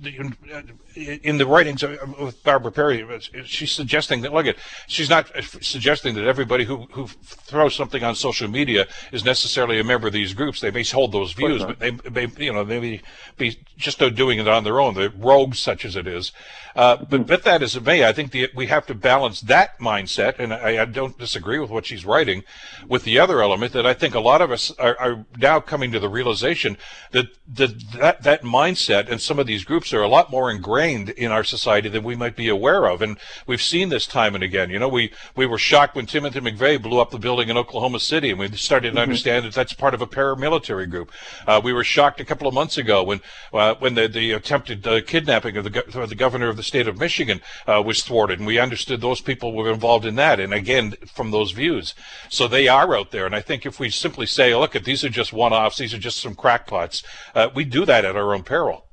in 0.95 1.39
the 1.39 1.47
writings 1.47 1.83
of 1.83 2.43
Barbara 2.45 2.71
Perry, 2.71 3.07
she's 3.45 3.73
suggesting 3.73 4.21
that 4.23 4.33
look 4.33 4.47
at 4.47 4.57
she's 4.87 5.09
not 5.09 5.31
suggesting 5.63 6.15
that 6.15 6.27
everybody 6.27 6.65
who 6.65 6.87
who 6.93 7.07
throws 7.07 7.75
something 7.75 8.03
on 8.05 8.15
social 8.15 8.49
media 8.49 8.87
is 9.13 9.25
necessarily 9.25 9.79
a 9.79 9.85
member 9.85 10.07
of 10.07 10.13
these 10.13 10.35
groups. 10.35 10.61
They 10.61 10.71
may 10.71 10.85
hold 10.85 11.13
those 11.13 11.33
views, 11.33 11.65
but 11.65 11.79
they 11.79 11.91
may 11.91 12.29
you 12.39 12.53
know 12.53 12.65
they 12.65 12.81
may 12.81 13.01
be 13.37 13.59
just 13.77 13.99
doing 13.99 14.39
it 14.39 14.49
on 14.49 14.65
their 14.65 14.81
own. 14.81 14.95
The 14.95 15.11
rogues, 15.11 15.59
such 15.59 15.85
as 15.85 15.97
it 15.97 16.07
is. 16.07 16.33
Uh, 16.77 17.05
but 17.05 17.27
but 17.27 17.43
that 17.45 17.63
as 17.63 17.77
it 17.77 17.85
may, 17.85 18.07
I 18.07 18.13
think 18.13 18.31
the, 18.31 18.49
we 18.55 18.67
have 18.67 18.87
to 18.87 18.95
balance 18.95 19.41
that 19.43 19.79
mindset, 19.79 20.39
and 20.39 20.53
I, 20.53 20.83
I, 20.83 20.85
don't 20.85 21.19
disagree 21.19 21.59
with 21.59 21.71
what 21.71 21.85
she's 21.85 22.05
writing, 22.05 22.45
with 22.87 23.03
the 23.03 23.19
other 23.19 23.43
element 23.43 23.73
that 23.73 23.87
I 23.87 23.93
think 23.93 24.15
a 24.15 24.21
lot 24.21 24.41
of 24.41 24.53
us 24.53 24.71
are, 24.79 24.97
are 24.99 25.27
now 25.39 25.59
coming 25.59 25.91
to 25.91 25.99
the 25.99 26.09
realization 26.09 26.77
that, 27.11 27.27
that 27.49 27.93
that 27.93 28.23
that 28.23 28.43
mindset 28.43 29.11
and 29.11 29.21
some 29.21 29.39
of 29.39 29.47
these 29.47 29.65
groups 29.65 29.93
are 29.93 30.03
a 30.03 30.09
lot 30.09 30.31
more 30.31 30.51
ingrained 30.51 31.11
in 31.11 31.33
our 31.33 31.45
society 31.45 31.89
than 31.89 32.05
we 32.05 32.15
might 32.15 32.37
be 32.37 32.49
aware 32.49 32.87
of. 32.87 33.03
And 33.03 33.19
we've 33.47 33.63
seen 33.63 33.89
this 33.89 34.07
time 34.07 34.35
and 34.35 34.45
again. 34.45 34.71
You 34.71 34.79
know, 34.79 34.89
we, 34.89 35.13
we 35.35 35.47
were 35.47 35.59
shocked 35.59 35.97
when 35.97 36.07
Timothy 36.07 36.41
McVeigh 36.41 36.83
blew 36.83 37.01
up 37.01 37.11
the 37.11 37.19
building 37.19 37.49
in 37.49 37.57
Oklahoma 37.57 38.01
City, 38.01 38.31
and 38.31 38.39
we 38.39 38.51
started 38.53 38.95
mm-hmm. 39.01 39.11
understand 39.11 39.45
that 39.45 39.55
that's 39.55 39.73
part 39.73 39.95
of 39.95 40.03
a 40.03 40.07
paramilitary 40.07 40.89
group. 40.89 41.11
Uh, 41.47 41.61
we 41.63 41.73
were 41.73 41.85
shocked 41.85 42.21
a 42.21 42.25
couple 42.25 42.47
of 42.47 42.55
months 42.55 42.79
ago 42.79 43.03
when 43.03 43.21
uh, 43.53 43.75
when 43.79 43.95
the, 43.95 44.09
the 44.09 44.33
attempted 44.33 44.87
uh, 44.87 45.01
kidnapping 45.03 45.57
of 45.57 45.65
the, 45.65 46.01
of 46.01 46.09
the 46.09 46.15
governor 46.15 46.49
of 46.49 46.57
the 46.57 46.63
state 46.63 46.89
of 46.89 46.99
Michigan 46.99 47.41
uh, 47.67 47.83
was 47.85 48.03
thwarted, 48.03 48.39
and 48.39 48.47
we 48.47 48.59
understood 48.59 49.01
those 49.01 49.21
people 49.21 49.53
were 49.53 49.71
involved 49.71 50.07
in 50.07 50.17
that. 50.17 50.41
And 50.41 50.53
again, 50.53 50.95
from 51.13 51.31
those 51.31 51.53
views, 51.53 51.95
so 52.29 52.49
they 52.49 52.69
are 52.69 52.97
out 52.97 53.11
there. 53.11 53.27
And 53.27 53.35
I 53.35 53.41
think 53.41 53.67
if 53.67 53.81
we 53.81 53.91
simply 53.91 54.27
say, 54.27 54.55
"Look, 54.55 54.77
at 54.77 54.85
these 54.85 55.05
are 55.05 55.09
just 55.09 55.33
one-offs; 55.33 55.79
these 55.79 55.95
are 55.95 55.99
just 55.99 56.21
some 56.21 56.35
crackpots," 56.35 57.03
uh, 57.35 57.49
we 57.55 57.65
do 57.65 57.85
that 57.85 58.05
at 58.05 58.17
our 58.17 58.35
own 58.35 58.43
peril. 58.43 58.87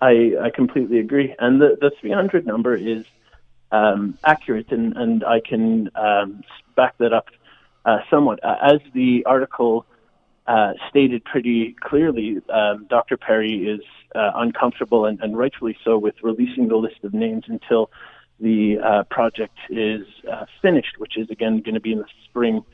I, 0.00 0.32
I 0.42 0.50
completely 0.50 0.98
agree. 0.98 1.34
And 1.38 1.60
the, 1.60 1.76
the 1.80 1.90
300 2.00 2.46
number 2.46 2.74
is 2.74 3.04
um, 3.72 4.18
accurate, 4.24 4.70
and, 4.72 4.96
and 4.96 5.24
I 5.24 5.40
can 5.40 5.90
um, 5.94 6.42
back 6.76 6.98
that 6.98 7.12
up 7.12 7.26
somewhat. 8.10 8.40
As 8.44 8.80
the 8.94 9.24
article 9.26 9.86
uh, 10.46 10.72
stated 10.88 11.24
pretty 11.24 11.76
clearly, 11.80 12.40
um, 12.48 12.86
Dr. 12.88 13.16
Perry 13.16 13.68
is 13.68 13.80
uh, 14.14 14.32
uncomfortable, 14.34 15.06
and, 15.06 15.20
and, 15.20 15.38
rightfully 15.38 15.76
so, 15.84 15.96
with 15.96 16.16
releasing 16.22 16.66
the 16.66 16.76
list 16.76 17.04
of 17.04 17.14
names 17.14 17.44
until 17.46 17.90
the 18.40 18.78
uh, 18.78 19.04
project 19.04 19.56
is 19.68 20.06
uh, 20.28 20.46
finished, 20.60 20.98
which 20.98 21.16
is 21.16 21.30
again 21.30 21.60
going 21.60 21.74
to 21.74 21.80
be 21.80 21.92
in 21.92 21.98
the 21.98 22.06
spring 22.24 22.64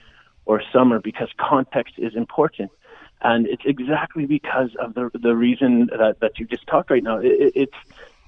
or 0.46 0.62
summer, 0.72 1.00
because 1.00 1.28
context 1.36 1.94
is 1.98 2.14
important. 2.14 2.70
And 3.20 3.46
it's 3.46 3.64
exactly 3.66 4.26
because 4.26 4.70
of 4.78 4.94
the 4.94 5.10
the 5.12 5.34
reason 5.34 5.90
that, 5.98 6.20
that 6.20 6.38
you 6.38 6.46
just 6.46 6.66
talked 6.66 6.90
right 6.90 7.02
now. 7.02 7.18
It, 7.18 7.52
it's 7.54 7.76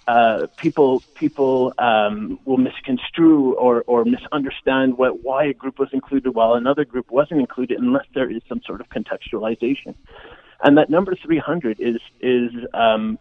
uh, 0.08 0.46
people 0.56 1.02
people 1.14 1.74
um, 1.78 2.40
will 2.46 2.56
misconstrue 2.56 3.52
or, 3.54 3.84
or 3.86 4.04
misunderstand 4.06 4.96
what, 4.96 5.22
why 5.22 5.44
a 5.44 5.52
group 5.52 5.78
was 5.78 5.90
included 5.92 6.30
while 6.34 6.54
another 6.54 6.84
group 6.84 7.10
wasn't 7.10 7.38
included 7.38 7.78
unless 7.78 8.06
there 8.14 8.30
is 8.30 8.42
some 8.48 8.62
sort 8.62 8.80
of 8.80 8.88
contextualization. 8.88 9.94
And 10.64 10.78
that 10.78 10.88
number 10.88 11.14
300 11.14 11.78
is 11.78 12.00
is 12.20 12.50
um, 12.72 13.18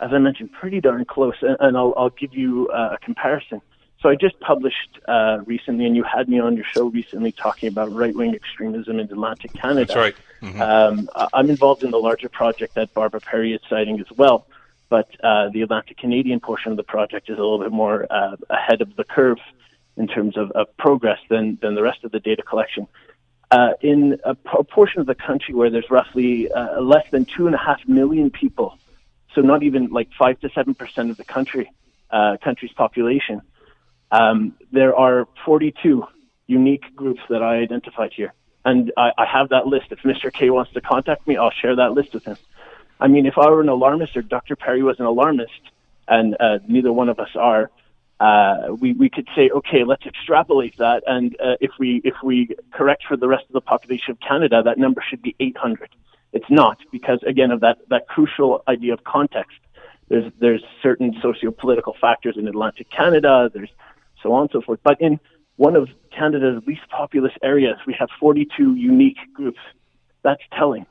as 0.00 0.10
I 0.12 0.18
mentioned, 0.18 0.52
pretty 0.52 0.80
darn 0.80 1.04
close. 1.04 1.36
And, 1.42 1.56
and 1.60 1.76
I'll, 1.76 1.94
I'll 1.96 2.10
give 2.10 2.34
you 2.34 2.68
uh, 2.68 2.96
a 2.96 3.04
comparison. 3.04 3.60
So 4.00 4.08
I 4.08 4.16
just 4.16 4.40
published 4.40 4.98
uh, 5.06 5.40
recently, 5.46 5.86
and 5.86 5.94
you 5.94 6.02
had 6.02 6.28
me 6.28 6.40
on 6.40 6.56
your 6.56 6.64
show 6.64 6.86
recently 6.86 7.30
talking 7.30 7.68
about 7.68 7.92
right 7.92 8.14
wing 8.14 8.34
extremism 8.34 8.98
in 8.98 9.06
Atlantic 9.12 9.52
Canada. 9.52 9.84
That's 9.84 9.96
right. 9.96 10.16
Mm-hmm. 10.42 10.60
Um, 10.60 11.08
I'm 11.32 11.48
involved 11.50 11.84
in 11.84 11.92
the 11.92 12.00
larger 12.00 12.28
project 12.28 12.74
that 12.74 12.92
Barbara 12.94 13.20
Perry 13.20 13.52
is 13.52 13.60
citing 13.70 14.00
as 14.00 14.10
well, 14.16 14.46
but 14.92 15.08
uh, 15.24 15.48
the 15.48 15.62
Atlantic 15.62 15.96
Canadian 15.96 16.38
portion 16.38 16.70
of 16.70 16.76
the 16.76 16.82
project 16.82 17.30
is 17.30 17.38
a 17.38 17.40
little 17.40 17.58
bit 17.58 17.72
more 17.72 18.06
uh, 18.12 18.36
ahead 18.50 18.82
of 18.82 18.94
the 18.94 19.04
curve 19.04 19.38
in 19.96 20.06
terms 20.06 20.36
of, 20.36 20.50
of, 20.50 20.66
progress 20.76 21.18
than, 21.30 21.58
than 21.62 21.74
the 21.74 21.82
rest 21.82 22.04
of 22.04 22.12
the 22.12 22.20
data 22.20 22.42
collection. 22.42 22.86
Uh, 23.50 23.70
in 23.80 24.20
a, 24.24 24.34
portion 24.64 25.00
of 25.00 25.06
the 25.06 25.14
country 25.14 25.54
where 25.54 25.70
there's 25.70 25.90
roughly 25.90 26.52
uh, 26.52 26.78
less 26.82 27.06
than 27.10 27.24
two 27.24 27.46
and 27.46 27.54
a 27.54 27.58
half 27.58 27.80
million 27.88 28.28
people, 28.30 28.76
so 29.34 29.40
not 29.40 29.62
even 29.62 29.88
like 29.88 30.10
five 30.18 30.38
to 30.40 30.50
seven 30.50 30.74
percent 30.74 31.10
of 31.10 31.16
the 31.16 31.24
country 31.24 31.72
uh, 32.10 32.36
country's 32.44 32.72
population, 32.72 33.40
um, 34.10 34.54
there 34.72 34.94
are 34.94 35.26
42 35.46 36.04
unique 36.48 36.84
groups 36.94 37.22
that 37.30 37.42
I 37.42 37.60
identified 37.60 38.12
here. 38.12 38.34
And 38.62 38.92
I, 38.98 39.12
I 39.16 39.24
have 39.24 39.48
that 39.48 39.66
list. 39.66 39.86
If 39.90 40.00
Mr. 40.00 40.30
Kay 40.30 40.50
wants 40.50 40.70
to 40.74 40.82
contact 40.82 41.26
me, 41.26 41.38
I'll 41.38 41.56
share 41.62 41.76
that 41.76 41.92
list 41.92 42.12
with 42.12 42.26
him. 42.26 42.36
I 43.02 43.08
mean, 43.08 43.26
if 43.26 43.36
I 43.36 43.50
were 43.50 43.60
an 43.60 43.68
alarmist 43.68 44.16
or 44.16 44.22
Dr. 44.22 44.54
Perry 44.54 44.84
was 44.84 45.00
an 45.00 45.06
alarmist, 45.06 45.60
and 46.06 46.36
uh, 46.38 46.60
neither 46.68 46.92
one 46.92 47.08
of 47.08 47.18
us 47.18 47.30
are, 47.34 47.68
uh, 48.20 48.74
we, 48.78 48.92
we 48.92 49.10
could 49.10 49.26
say, 49.34 49.50
okay, 49.50 49.82
let's 49.84 50.06
extrapolate 50.06 50.76
that, 50.78 51.02
and 51.08 51.34
uh, 51.40 51.56
if 51.60 51.72
we 51.80 52.00
if 52.04 52.14
we 52.22 52.54
correct 52.72 53.02
for 53.08 53.16
the 53.16 53.26
rest 53.26 53.44
of 53.48 53.54
the 53.54 53.60
population 53.60 54.12
of 54.12 54.20
Canada, 54.20 54.62
that 54.64 54.78
number 54.78 55.02
should 55.08 55.20
be 55.20 55.34
800. 55.40 55.88
It's 56.32 56.48
not 56.48 56.78
because 56.92 57.18
again 57.26 57.50
of 57.50 57.58
that 57.60 57.78
that 57.88 58.06
crucial 58.06 58.62
idea 58.68 58.92
of 58.92 59.02
context. 59.02 59.58
There's 60.08 60.32
there's 60.38 60.62
certain 60.80 61.12
socio-political 61.20 61.96
factors 62.00 62.36
in 62.38 62.46
Atlantic 62.46 62.88
Canada. 62.88 63.50
There's 63.52 63.72
so 64.22 64.32
on 64.32 64.42
and 64.42 64.50
so 64.52 64.62
forth. 64.62 64.78
But 64.84 65.00
in 65.00 65.18
one 65.56 65.74
of 65.74 65.88
Canada's 66.16 66.62
least 66.68 66.82
populous 66.88 67.32
areas, 67.42 67.78
we 67.84 67.96
have 67.98 68.10
42 68.20 68.76
unique 68.76 69.18
groups. 69.34 69.60
That's 70.22 70.42
telling. 70.56 70.86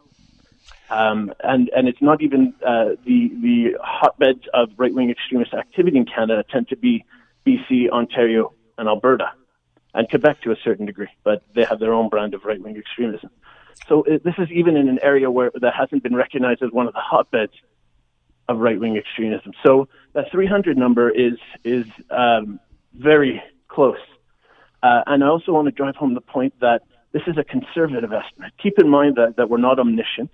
Um, 0.91 1.33
and 1.41 1.69
and 1.73 1.87
it's 1.87 2.01
not 2.01 2.21
even 2.21 2.53
uh, 2.65 2.95
the 3.05 3.31
the 3.41 3.77
hotbeds 3.81 4.43
of 4.53 4.71
right 4.75 4.93
wing 4.93 5.09
extremist 5.09 5.53
activity 5.53 5.97
in 5.97 6.05
Canada 6.05 6.43
tend 6.51 6.67
to 6.67 6.75
be 6.75 7.05
BC, 7.47 7.89
Ontario, 7.89 8.53
and 8.77 8.89
Alberta, 8.89 9.31
and 9.93 10.09
Quebec 10.09 10.41
to 10.41 10.51
a 10.51 10.57
certain 10.63 10.85
degree, 10.85 11.07
but 11.23 11.43
they 11.55 11.63
have 11.63 11.79
their 11.79 11.93
own 11.93 12.09
brand 12.09 12.33
of 12.33 12.43
right 12.43 12.61
wing 12.61 12.75
extremism. 12.75 13.29
So 13.87 14.03
it, 14.03 14.23
this 14.25 14.35
is 14.37 14.49
even 14.51 14.75
in 14.75 14.89
an 14.89 14.99
area 15.01 15.31
where 15.31 15.51
that 15.61 15.73
hasn't 15.73 16.03
been 16.03 16.15
recognized 16.15 16.61
as 16.61 16.71
one 16.71 16.87
of 16.87 16.93
the 16.93 16.99
hotbeds 16.99 17.53
of 18.49 18.57
right 18.59 18.77
wing 18.77 18.97
extremism. 18.97 19.53
So 19.63 19.87
that 20.11 20.29
300 20.29 20.77
number 20.77 21.09
is 21.09 21.37
is 21.63 21.85
um, 22.09 22.59
very 22.93 23.41
close. 23.69 23.97
Uh, 24.83 25.03
and 25.07 25.23
I 25.23 25.27
also 25.27 25.53
want 25.53 25.67
to 25.67 25.71
drive 25.71 25.95
home 25.95 26.15
the 26.15 26.21
point 26.21 26.53
that 26.59 26.81
this 27.13 27.21
is 27.27 27.37
a 27.37 27.45
conservative 27.45 28.11
estimate. 28.11 28.51
Keep 28.61 28.79
in 28.79 28.89
mind 28.89 29.15
that, 29.15 29.35
that 29.37 29.49
we're 29.49 29.57
not 29.57 29.79
omniscient. 29.79 30.31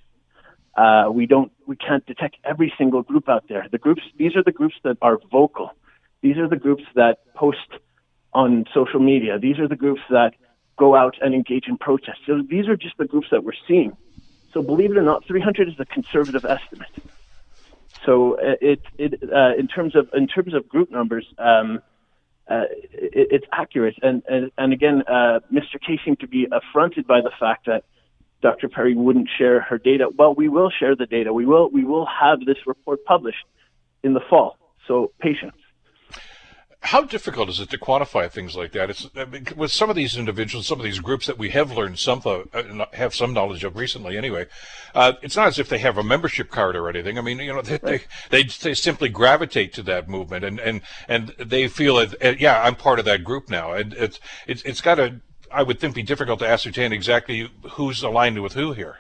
Uh, 0.78 1.10
we 1.12 1.26
don't, 1.26 1.52
we 1.66 1.76
can't 1.76 2.06
detect 2.06 2.38
every 2.44 2.72
single 2.78 3.02
group 3.02 3.28
out 3.28 3.46
there. 3.50 3.66
The 3.72 3.80
groups, 3.80 4.04
these 4.18 4.36
are 4.36 4.44
the 4.44 4.52
groups 4.52 4.76
that 4.84 4.98
are 5.02 5.18
vocal. 5.32 5.72
These 6.22 6.38
are 6.38 6.48
the 6.48 6.56
groups 6.56 6.84
that 6.96 7.34
post 7.34 7.68
on 8.34 8.66
social 8.74 9.00
media. 9.00 9.40
These 9.40 9.58
are 9.58 9.68
the 9.68 9.76
groups 9.76 10.02
that 10.12 10.34
go 10.78 10.96
out 10.96 11.16
and 11.20 11.34
engage 11.34 11.68
in 11.68 11.78
protests. 11.78 12.22
So 12.28 12.44
these 12.48 12.68
are 12.68 12.78
just 12.78 12.98
the 12.98 13.06
groups 13.06 13.28
that 13.32 13.44
we're 13.44 13.54
seeing. 13.68 13.98
So 14.54 14.62
believe 14.62 14.92
it 14.92 14.98
or 14.98 15.02
not, 15.02 15.26
300 15.26 15.68
is 15.68 15.80
a 15.80 15.86
conservative 15.86 16.46
estimate. 16.46 16.92
So 18.06 18.36
uh, 18.40 18.56
it, 18.62 18.82
it 18.98 19.24
uh, 19.34 19.56
in 19.58 19.68
terms 19.68 19.96
of 19.96 20.10
in 20.14 20.28
terms 20.28 20.54
of 20.54 20.70
group 20.70 20.92
numbers, 20.92 21.26
um, 21.40 21.82
uh, 22.50 22.64
it, 22.92 23.28
it's 23.32 23.46
accurate. 23.52 23.96
And, 24.02 24.24
and, 24.30 24.52
and 24.58 24.72
again, 24.72 25.04
uh, 25.08 25.40
Mr. 25.52 25.82
Kay 25.86 26.00
seemed 26.06 26.20
to 26.22 26.28
be 26.28 26.48
affronted 26.52 27.06
by 27.08 27.22
the 27.22 27.32
fact 27.40 27.66
that 27.66 27.84
Dr. 28.42 28.70
Perry 28.70 28.96
wouldn't 28.96 29.30
share 29.38 29.62
her 29.62 29.78
data. 29.78 30.10
Well, 30.16 30.34
we 30.36 30.48
will 30.48 30.70
share 30.70 30.96
the 30.96 31.06
data. 31.06 31.34
We 31.34 31.46
will, 31.46 31.70
we 31.70 31.84
will 31.84 32.06
have 32.06 32.40
this 32.46 32.58
report 32.66 33.04
published 33.06 33.46
in 34.04 34.14
the 34.14 34.22
fall. 34.30 34.58
So 34.88 35.12
patience 35.20 35.56
how 36.88 37.02
difficult 37.02 37.50
is 37.50 37.60
it 37.60 37.70
to 37.70 37.78
quantify 37.78 38.32
things 38.32 38.56
like 38.56 38.72
that? 38.72 38.90
It's 38.90 39.10
I 39.16 39.26
mean, 39.26 39.48
with 39.56 39.72
some 39.72 39.90
of 39.90 39.96
these 39.96 40.16
individuals, 40.16 40.68
some 40.68 40.80
of 40.80 40.86
these 40.86 41.00
groups 41.00 41.26
that 41.26 41.38
we 41.38 41.50
have 41.50 41.72
learned 41.72 42.00
some 42.00 42.22
uh, 42.26 42.44
have 42.94 43.14
some 43.14 43.34
knowledge 43.34 43.64
of 43.64 43.76
recently. 43.76 44.18
Anyway, 44.18 44.46
uh, 44.94 45.14
it's 45.22 45.36
not 45.36 45.48
as 45.48 45.60
if 45.60 45.70
they 45.70 45.80
have 45.80 45.98
a 45.98 46.04
membership 46.04 46.50
card 46.50 46.76
or 46.76 46.88
anything. 46.88 47.18
I 47.18 47.22
mean, 47.22 47.40
you 47.40 47.54
know, 47.54 47.62
they 47.62 47.78
they, 47.78 48.02
they, 48.30 48.44
they 48.44 48.74
simply 48.74 49.10
gravitate 49.10 49.74
to 49.74 49.84
that 49.84 50.08
movement, 50.08 50.46
and 50.46 50.60
and 50.60 50.82
and 51.08 51.30
they 51.38 51.68
feel 51.68 51.96
that 51.96 52.24
uh, 52.24 52.36
yeah, 52.40 52.62
I'm 52.62 52.76
part 52.76 53.00
of 53.00 53.06
that 53.06 53.24
group 53.24 53.50
now, 53.50 53.74
and 53.74 53.94
it's 53.94 54.20
it's 54.46 54.62
it's 54.62 54.82
got 54.82 54.96
to 54.96 55.20
I 55.52 55.64
would 55.64 55.80
think 55.80 55.96
be 55.96 56.04
difficult 56.04 56.40
to 56.40 56.48
ascertain 56.48 56.92
exactly 56.92 57.50
who's 57.72 58.04
aligned 58.04 58.42
with 58.42 58.54
who 58.54 58.74
here. 58.74 58.98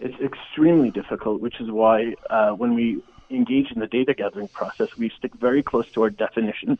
It's 0.00 0.18
extremely 0.20 0.90
difficult, 0.90 1.40
which 1.40 1.60
is 1.60 1.70
why 1.70 2.14
uh, 2.30 2.50
when 2.50 2.74
we 2.74 3.02
engage 3.30 3.70
in 3.72 3.80
the 3.80 3.86
data 3.86 4.14
gathering 4.14 4.48
process, 4.48 4.96
we 4.96 5.10
stick 5.18 5.32
very 5.34 5.62
close 5.62 5.90
to 5.92 6.02
our 6.02 6.10
definitions 6.10 6.78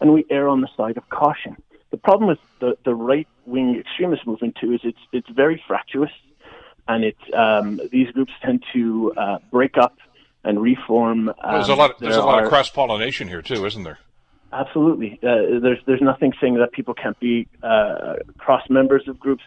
and 0.00 0.12
we 0.12 0.24
err 0.30 0.48
on 0.48 0.60
the 0.60 0.68
side 0.76 0.96
of 0.96 1.08
caution. 1.08 1.56
The 1.90 1.96
problem 1.96 2.28
with 2.28 2.38
the, 2.60 2.76
the 2.84 2.94
right 2.94 3.28
wing 3.46 3.76
extremist 3.78 4.26
movement 4.26 4.56
too 4.60 4.72
is 4.72 4.80
it's 4.82 4.98
it's 5.12 5.28
very 5.30 5.62
fractious, 5.66 6.10
and 6.88 7.04
it 7.04 7.16
um, 7.32 7.80
these 7.92 8.10
groups 8.10 8.32
tend 8.42 8.64
to 8.72 9.12
uh, 9.16 9.38
break 9.50 9.76
up 9.78 9.96
and 10.42 10.60
reform. 10.60 11.28
Um, 11.28 11.34
there's 11.52 11.68
a 11.68 11.74
lot. 11.74 11.92
Of, 11.92 11.98
there's 12.00 12.16
a 12.16 12.24
lot 12.24 12.40
are, 12.40 12.44
of 12.44 12.48
cross 12.48 12.68
pollination 12.68 13.28
here 13.28 13.42
too, 13.42 13.64
isn't 13.64 13.84
there? 13.84 14.00
Absolutely. 14.54 15.18
Uh, 15.20 15.58
there's 15.60 15.80
there's 15.84 16.00
nothing 16.00 16.32
saying 16.40 16.54
that 16.58 16.70
people 16.70 16.94
can't 16.94 17.18
be 17.18 17.48
uh, 17.64 18.14
cross 18.38 18.62
members 18.70 19.08
of 19.08 19.18
groups. 19.18 19.42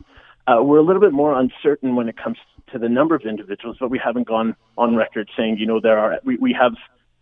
Uh, 0.45 0.61
we're 0.61 0.79
a 0.79 0.83
little 0.83 1.01
bit 1.01 1.13
more 1.13 1.33
uncertain 1.39 1.95
when 1.95 2.09
it 2.09 2.17
comes 2.17 2.37
to 2.73 2.77
the 2.77 2.89
number 2.89 3.15
of 3.15 3.21
individuals, 3.21 3.77
but 3.79 3.89
we 3.89 3.97
haven't 3.97 4.27
gone 4.27 4.53
on 4.77 4.97
record 4.97 5.29
saying 5.37 5.59
you 5.59 5.65
know 5.65 5.79
there 5.79 5.97
are. 5.97 6.19
We, 6.25 6.35
we 6.35 6.53
have 6.59 6.73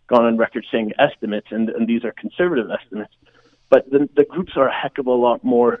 gone 0.08 0.24
on 0.24 0.36
record 0.36 0.66
saying 0.70 0.92
estimates, 0.98 1.46
and, 1.50 1.68
and 1.70 1.86
these 1.86 2.04
are 2.04 2.10
conservative 2.10 2.68
estimates. 2.70 3.14
But 3.68 3.88
the, 3.88 4.08
the 4.16 4.24
groups 4.24 4.52
are 4.56 4.66
a 4.66 4.74
heck 4.74 4.98
of 4.98 5.06
a 5.06 5.12
lot 5.12 5.44
more 5.44 5.80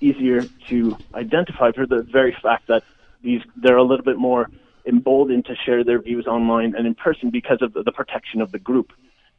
easier 0.00 0.44
to 0.68 0.96
identify 1.14 1.72
for 1.72 1.86
the 1.86 2.02
very 2.02 2.34
fact 2.42 2.68
that 2.68 2.82
these 3.22 3.42
they're 3.56 3.76
a 3.76 3.84
little 3.84 4.04
bit 4.04 4.16
more 4.16 4.48
emboldened 4.86 5.44
to 5.46 5.54
share 5.54 5.84
their 5.84 6.00
views 6.00 6.26
online 6.26 6.74
and 6.74 6.86
in 6.86 6.94
person 6.94 7.28
because 7.28 7.60
of 7.60 7.74
the, 7.74 7.82
the 7.82 7.92
protection 7.92 8.40
of 8.40 8.52
the 8.52 8.58
group. 8.58 8.90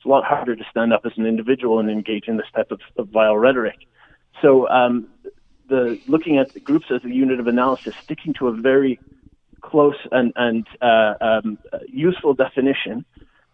It's 0.03 0.09
a 0.09 0.09
lot 0.09 0.25
harder 0.25 0.53
to 0.53 0.63
stand 0.69 0.91
up 0.91 1.05
as 1.05 1.13
an 1.15 1.25
individual 1.25 1.79
and 1.79 1.89
engage 1.89 2.27
in 2.27 2.35
this 2.35 2.47
type 2.53 2.71
of, 2.71 2.81
of 2.97 3.07
vile 3.07 3.37
rhetoric. 3.37 3.87
So, 4.41 4.67
um, 4.67 5.07
the 5.69 5.97
looking 6.07 6.37
at 6.39 6.53
the 6.53 6.59
groups 6.59 6.87
as 6.93 7.05
a 7.05 7.09
unit 7.09 7.39
of 7.39 7.47
analysis, 7.47 7.95
sticking 8.03 8.33
to 8.33 8.49
a 8.49 8.51
very 8.51 8.99
close 9.61 9.95
and, 10.11 10.33
and 10.35 10.67
uh, 10.81 11.13
um, 11.21 11.57
useful 11.87 12.33
definition 12.33 13.05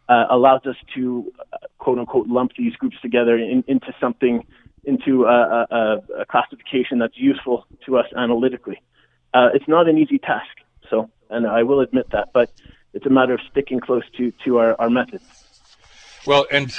uh, 0.10 0.25
allows 0.32 0.65
us 0.65 0.75
to 0.96 1.32
uh, 1.53 1.58
quote 1.77 2.00
unquote 2.00 2.25
lump 2.25 2.53
these 2.58 2.75
groups 2.77 2.98
together 3.00 3.38
in, 3.38 3.63
into 3.68 3.94
something, 4.01 4.44
into 4.86 5.25
a, 5.25 5.68
a, 5.70 6.01
a, 6.22 6.25
classification 6.25 6.98
that's 6.98 7.15
useful 7.15 7.68
to 7.86 7.96
us 7.96 8.08
analytically. 8.18 8.82
Uh, 9.36 9.50
it's 9.53 9.68
not 9.68 9.88
an 9.88 10.00
easy 10.00 10.18
task, 10.18 10.58
so, 10.89 11.12
and 11.29 11.46
I 11.46 11.62
will 11.62 11.82
admit 11.82 12.10
that, 12.10 12.29
but 12.34 12.50
it's 12.96 13.06
a 13.06 13.12
matter 13.12 13.36
of 13.36 13.41
sticking 13.51 13.79
close 13.79 14.10
to, 14.18 14.34
to 14.46 14.58
our, 14.58 14.75
our 14.82 14.89
methods. 14.89 15.38
Well, 16.25 16.45
and 16.51 16.73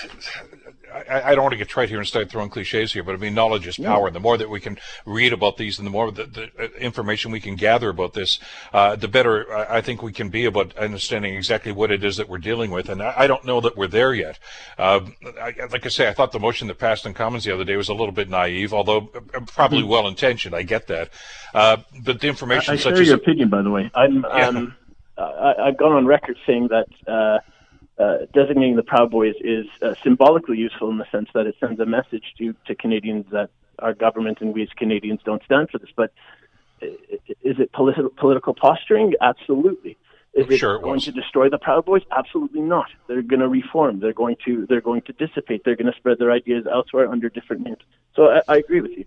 I, 0.92 1.30
I, 1.30 1.35
don't 1.35 1.42
want 1.42 1.52
to 1.52 1.59
get 1.59 1.68
trite 1.68 1.88
here 1.88 1.99
and 1.99 2.06
start 2.06 2.30
throwing 2.30 2.50
cliches 2.50 2.92
here, 2.92 3.02
but 3.02 3.14
I 3.14 3.18
mean, 3.18 3.35
knowledge 3.35 3.66
is 3.66 3.76
power. 3.76 4.06
And 4.06 4.16
the 4.16 4.20
more 4.20 4.37
that 4.37 4.50
we 4.50 4.61
can 4.61 4.78
read 5.06 5.32
about 5.32 5.56
these 5.56 5.78
and 5.78 5.87
the 5.87 5.90
more 5.90 6.11
the, 6.11 6.25
the 6.25 6.50
uh, 6.59 6.68
information 6.78 7.30
we 7.30 7.40
can 7.40 7.56
gather 7.56 7.88
about 7.88 8.14
this, 8.14 8.38
uh, 8.73 8.97
the 8.97 9.09
better 9.09 9.52
I 9.70 9.80
think 9.80 10.02
we 10.02 10.12
can 10.12 10.28
be 10.28 10.44
about 10.44 10.76
understanding 10.76 11.35
exactly 11.35 11.73
what 11.73 11.90
it 11.90 12.04
is 12.04 12.16
that 12.16 12.28
we're 12.28 12.38
dealing 12.38 12.70
with. 12.70 12.88
And 12.88 13.02
I, 13.02 13.14
I 13.18 13.26
don't 13.26 13.44
know 13.44 13.61
that 13.61 13.76
we're 13.76 13.87
there 13.87 14.14
yet. 14.14 14.38
Uh, 14.78 15.00
I, 15.40 15.54
like 15.70 15.87
I 15.87 15.90
say, 15.90 16.09
I 16.09 16.12
thought 16.12 16.32
the 16.32 16.40
motion 16.40 16.68
that 16.68 16.78
passed 16.78 17.06
in 17.06 17.14
Commons 17.14 17.44
the 17.44 17.54
other 17.54 17.64
day 17.64 17.76
was 17.76 17.88
a 17.88 17.94
little 17.94 18.12
bit 18.12 18.28
naive, 18.28 18.73
although 18.73 19.11
uh, 19.35 19.40
probably 19.47 19.80
mm-hmm. 19.80 19.90
well 19.90 20.09
intentioned. 20.09 20.54
I 20.54 20.62
get 20.62 20.87
that. 20.88 21.11
Uh, 21.54 21.78
but 22.02 22.20
the 22.20 22.28
information 22.28 22.75
I, 22.75 22.76
such 22.76 22.97
share 22.97 23.02
your 23.02 23.16
opinion, 23.16 23.49
by 23.49 23.62
the 23.62 23.70
way. 23.70 23.90
I'm, 23.94 24.23
yeah. 24.23 24.49
um, 24.49 24.75
I, 25.18 25.66
have 25.66 25.76
gone 25.76 25.92
on 25.92 26.06
record 26.06 26.37
saying 26.47 26.68
that 26.68 26.87
uh, 27.06 27.12
uh, 27.12 27.38
designating 28.33 28.77
the 28.77 28.83
Proud 28.83 29.11
Boys 29.11 29.35
is 29.41 29.67
uh, 29.83 29.95
symbolically 30.03 30.59
useful 30.59 30.91
in 30.91 30.99
the 30.99 31.07
sense 31.11 31.29
that 31.35 31.47
it 31.47 31.57
sends 31.61 31.81
a 31.81 31.87
message 31.87 32.25
to, 32.39 32.55
to 32.67 32.75
Canadians 32.75 33.27
that 33.33 33.51
our 33.79 33.95
government 33.95 34.39
and 34.41 34.55
we 34.55 34.63
as 34.63 34.69
Canadians 34.77 35.21
don't 35.25 35.43
stand 35.45 35.71
for 35.71 35.79
this. 35.79 35.91
But 35.95 36.13
is 36.81 37.59
it 37.59 37.73
politi- 37.73 38.15
political 38.17 38.55
posturing? 38.55 39.15
Absolutely. 39.21 39.97
Is 40.33 40.47
it 40.49 40.59
sure 40.59 40.77
it 40.77 40.83
going 40.83 40.95
was. 40.95 41.05
to 41.05 41.13
destroy 41.13 41.49
the 41.49 41.59
Proud 41.59 41.85
Boys? 41.85 42.03
Absolutely 42.17 42.61
not. 42.61 42.87
They're 43.09 43.23
going 43.23 43.41
to 43.41 43.49
reform. 43.49 43.99
They're 43.99 44.13
going 44.13 44.37
to 44.45 44.67
they're 44.69 44.81
going 44.81 45.03
to 45.03 45.13
dissipate. 45.13 45.63
They're 45.65 45.77
going 45.77 45.91
to 45.93 45.99
spread 45.99 46.19
their 46.19 46.31
ideas 46.31 46.67
elsewhere 46.73 47.11
under 47.11 47.29
different 47.29 47.65
names. 47.65 47.83
So 48.15 48.29
I, 48.29 48.43
I 48.47 48.57
agree 48.59 48.81
with 48.81 48.93
you. 48.93 49.07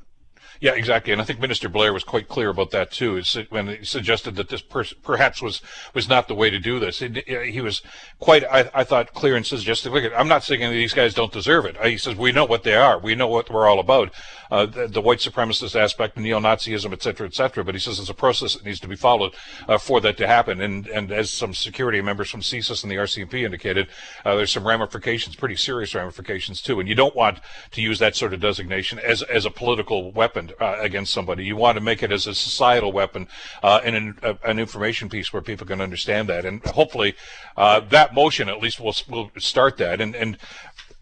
Yeah, 0.60 0.74
exactly, 0.74 1.12
and 1.12 1.22
I 1.22 1.26
think 1.26 1.40
Minister 1.40 1.68
Blair 1.70 1.94
was 1.94 2.04
quite 2.04 2.28
clear 2.28 2.50
about 2.50 2.72
that 2.72 2.92
too. 2.92 3.22
When 3.50 3.68
he 3.68 3.86
suggested 3.86 4.36
that 4.36 4.50
this 4.50 4.62
per- 4.62 4.86
perhaps 5.04 5.42
was 5.42 5.62
was 5.94 6.08
not 6.08 6.28
the 6.28 6.36
way 6.36 6.50
to 6.50 6.60
do 6.60 6.80
this, 6.80 7.00
he, 7.00 7.10
he 7.28 7.62
was 7.62 7.82
quite, 8.20 8.44
I, 8.46 8.70
I, 8.74 8.84
thought, 8.84 9.14
clear 9.14 9.36
and 9.36 9.46
suggested. 9.46 9.92
Look, 9.92 10.12
I'm 10.16 10.28
not 10.28 10.44
saying 10.44 10.62
these 10.72 10.94
guys 10.94 11.14
don't 11.14 11.32
deserve 11.32 11.66
it. 11.66 11.78
He 11.86 11.98
says 11.98 12.16
we 12.16 12.32
know 12.32 12.46
what 12.46 12.64
they 12.64 12.76
are. 12.76 12.98
We 12.98 13.16
know 13.16 13.28
what 13.28 13.50
we're 13.50 13.68
all 13.68 13.80
about. 13.80 14.14
Uh, 14.52 14.68
the, 14.68 14.88
the, 14.88 15.02
white 15.02 15.18
supremacist 15.18 15.76
aspect, 15.76 16.16
neo-Nazism, 16.16 16.94
et 16.94 17.02
cetera, 17.02 17.26
et 17.26 17.34
cetera. 17.34 17.64
But 17.64 17.74
he 17.74 17.80
says 17.80 17.98
it's 17.98 18.10
a 18.10 18.14
process 18.14 18.54
that 18.54 18.64
needs 18.64 18.80
to 18.82 18.88
be 18.88 18.96
followed 18.96 19.34
uh, 19.68 19.80
for 19.80 20.00
that 20.02 20.16
to 20.18 20.28
happen. 20.28 20.62
And 20.62 20.86
and 20.88 21.12
as 21.12 21.32
some 21.32 21.56
security 21.56 22.00
members 22.02 22.30
from 22.30 22.42
CSIS 22.42 22.84
and 22.84 22.92
the 22.92 22.98
RCMP 22.98 23.46
indicated, 23.46 23.88
uh, 24.24 24.36
there's 24.36 24.52
some 24.52 24.68
ramifications, 24.68 25.36
pretty 25.36 25.56
serious 25.56 25.96
ramifications 25.96 26.62
too. 26.62 26.80
And 26.80 26.88
you 26.88 26.94
don't 26.94 27.16
want 27.16 27.40
to 27.72 27.82
use 27.82 27.98
that 27.98 28.16
sort 28.16 28.34
of 28.34 28.42
designation 28.42 29.00
as 29.00 29.24
as 29.24 29.46
a 29.46 29.50
political 29.50 30.12
weapon 30.12 30.43
uh, 30.60 30.78
against 30.80 31.14
somebody. 31.14 31.46
You 31.46 31.56
want 31.56 31.78
to 31.78 31.84
make 31.84 32.04
it 32.04 32.12
as 32.12 32.28
a 32.28 32.34
societal 32.34 32.92
weapon 32.92 33.28
uh, 33.62 33.80
and 33.84 33.96
an, 33.96 34.20
uh, 34.24 34.34
an, 34.44 34.60
information 34.60 35.10
piece 35.10 35.32
where 35.32 35.42
people 35.42 35.68
can 35.68 35.80
understand 35.80 36.30
that. 36.30 36.46
And 36.46 36.64
hopefully, 36.66 37.16
uh, 37.56 37.80
that 37.92 38.14
motion 38.14 38.50
at 38.50 38.62
least 38.62 38.80
will 38.80 38.96
will 39.10 39.32
start 39.38 39.78
that. 39.78 40.02
And 40.02 40.16
and 40.16 40.38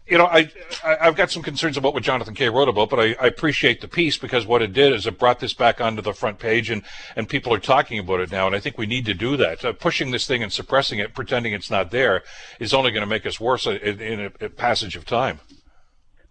you 0.06 0.18
know, 0.18 0.26
I, 0.26 0.50
I 0.84 1.04
have 1.04 1.16
got 1.16 1.30
some 1.30 1.42
concerns 1.42 1.76
about 1.76 1.94
what 1.94 2.02
Jonathan 2.02 2.34
Kay 2.34 2.48
wrote 2.48 2.68
about, 2.68 2.90
but 2.90 2.98
I, 2.98 3.16
I, 3.20 3.26
appreciate 3.28 3.80
the 3.80 3.88
piece 3.88 4.18
because 4.18 4.44
what 4.44 4.60
it 4.60 4.72
did 4.72 4.92
is 4.92 5.06
it 5.06 5.18
brought 5.18 5.38
this 5.38 5.54
back 5.54 5.80
onto 5.80 6.02
the 6.02 6.12
front 6.12 6.38
page, 6.38 6.70
and 6.70 6.82
and 7.14 7.28
people 7.28 7.54
are 7.54 7.58
talking 7.58 7.98
about 7.98 8.20
it 8.20 8.32
now, 8.32 8.46
and 8.46 8.54
I 8.54 8.60
think 8.60 8.76
we 8.76 8.86
need 8.86 9.06
to 9.06 9.14
do 9.14 9.36
that. 9.36 9.64
Uh, 9.64 9.72
pushing 9.72 10.10
this 10.10 10.26
thing 10.26 10.42
and 10.42 10.52
suppressing 10.52 10.98
it, 10.98 11.14
pretending 11.14 11.52
it's 11.52 11.70
not 11.70 11.92
there, 11.92 12.24
is 12.58 12.74
only 12.74 12.90
going 12.90 13.02
to 13.02 13.06
make 13.06 13.24
us 13.26 13.38
worse 13.38 13.66
in, 13.66 13.76
in 14.00 14.20
a, 14.20 14.44
a 14.44 14.48
passage 14.50 14.96
of 14.96 15.06
time. 15.06 15.40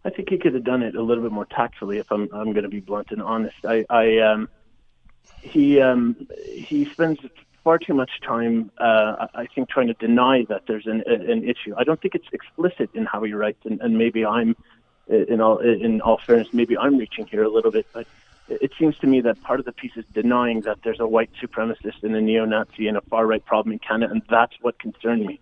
I 0.04 0.10
think 0.10 0.30
he 0.30 0.38
could 0.38 0.54
have 0.54 0.64
done 0.64 0.82
it 0.82 0.96
a 0.96 1.02
little 1.02 1.24
bit 1.24 1.32
more 1.32 1.46
tactfully. 1.46 2.00
If 2.00 2.12
I'm 2.12 2.30
I'm 2.34 2.54
going 2.54 2.64
to 2.64 2.70
be 2.70 2.80
blunt 2.80 3.12
and 3.12 3.22
honest, 3.22 3.58
I 3.66 3.86
I 3.90 4.20
um 4.20 4.50
he 5.42 5.80
um 5.80 6.28
he 6.54 6.86
spends 6.86 7.20
far 7.64 7.78
too 7.78 7.94
much 7.94 8.12
time 8.26 8.72
uh, 8.80 9.28
I 9.36 9.46
think 9.54 9.70
trying 9.70 9.88
to 9.88 9.94
deny 9.94 10.46
that 10.50 10.64
there's 10.68 10.88
an 10.88 11.04
an 11.06 11.44
issue. 11.44 11.76
I 11.78 11.84
don't 11.84 12.02
think 12.02 12.16
it's 12.16 12.28
explicit 12.32 12.90
in 12.94 13.06
how 13.06 13.24
he 13.24 13.34
writes, 13.34 13.64
and, 13.66 13.80
and 13.82 13.98
maybe 13.98 14.26
I'm 14.26 14.56
in 15.08 15.42
all 15.42 15.60
in 15.60 16.02
all 16.02 16.20
fairness 16.26 16.48
maybe 16.54 16.78
I'm 16.78 16.98
reaching 16.98 17.28
here 17.28 17.44
a 17.44 17.50
little 17.50 17.72
bit, 17.72 17.86
but 17.94 18.08
it 18.48 18.72
seems 18.78 18.98
to 19.00 19.08
me 19.08 19.22
that 19.22 19.42
part 19.44 19.60
of 19.60 19.66
the 19.66 19.72
piece 19.72 19.96
is 19.96 20.06
denying 20.14 20.62
that 20.62 20.80
there's 20.84 21.00
a 21.00 21.08
white 21.08 21.30
supremacist 21.42 22.04
and 22.04 22.16
a 22.16 22.22
neo-Nazi 22.22 22.88
and 22.88 22.98
a 22.98 23.02
far-right 23.02 23.46
problem 23.46 23.72
in 23.72 23.80
Canada, 23.80 24.12
and 24.12 24.22
that's 24.30 24.54
what 24.62 24.78
concerned 24.80 25.26
me. 25.26 25.40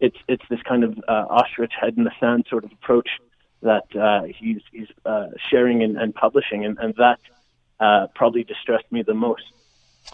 It's 0.00 0.16
it's 0.28 0.44
this 0.48 0.62
kind 0.62 0.84
of 0.84 0.98
uh, 1.08 1.26
ostrich 1.28 1.72
head 1.78 1.94
in 1.96 2.04
the 2.04 2.12
sand 2.20 2.46
sort 2.48 2.64
of 2.64 2.72
approach 2.72 3.08
that 3.62 3.94
uh, 3.96 4.22
he's 4.22 4.62
he's 4.72 4.88
uh, 5.04 5.28
sharing 5.50 5.82
and, 5.82 5.96
and 5.96 6.14
publishing, 6.14 6.64
and, 6.64 6.78
and 6.78 6.94
that 6.96 7.20
uh, 7.80 8.06
probably 8.14 8.44
distressed 8.44 8.90
me 8.90 9.02
the 9.02 9.14
most. 9.14 9.42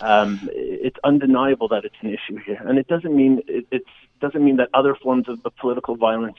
Um, 0.00 0.48
it's 0.52 0.96
undeniable 1.04 1.68
that 1.68 1.84
it's 1.84 1.94
an 2.00 2.10
issue 2.10 2.38
here, 2.44 2.60
and 2.66 2.78
it 2.78 2.88
doesn't 2.88 3.14
mean 3.14 3.42
it 3.46 3.66
it's, 3.70 3.90
doesn't 4.20 4.44
mean 4.44 4.56
that 4.56 4.68
other 4.74 4.94
forms 4.94 5.28
of, 5.28 5.40
of 5.44 5.54
political 5.56 5.96
violence 5.96 6.38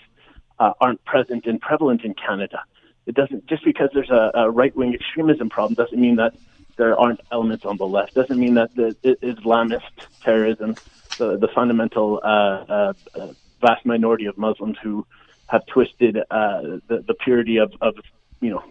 uh, 0.60 0.74
aren't 0.82 1.04
present 1.06 1.46
and 1.46 1.62
prevalent 1.62 2.04
in 2.04 2.14
Canada. 2.14 2.64
It 3.06 3.16
doesn't 3.16 3.46
just 3.46 3.64
because 3.64 3.90
there's 3.94 4.10
a, 4.10 4.32
a 4.34 4.50
right 4.50 4.76
wing 4.76 4.94
extremism 4.94 5.50
problem 5.50 5.76
doesn't 5.76 6.00
mean 6.00 6.16
that 6.16 6.34
there 6.78 6.98
aren't 7.00 7.22
elements 7.32 7.66
on 7.66 7.78
the 7.78 7.88
left. 7.88 8.16
Doesn't 8.16 8.40
mean 8.40 8.56
that 8.56 8.76
the, 8.76 8.96
the 9.02 9.16
Islamist 9.22 9.82
terrorism, 10.22 10.76
the, 11.18 11.38
the 11.38 11.48
fundamental 11.48 12.20
uh, 12.24 12.28
uh, 12.28 12.94
vast 13.62 13.86
minority 13.86 14.26
of 14.26 14.38
Muslims 14.38 14.78
who 14.82 15.06
have 15.48 15.66
twisted 15.68 16.18
uh, 16.18 16.62
the, 16.88 17.04
the 17.08 17.14
purity 17.24 17.58
of, 17.58 17.72
of, 17.82 17.96
you 18.42 18.50
know, 18.50 18.64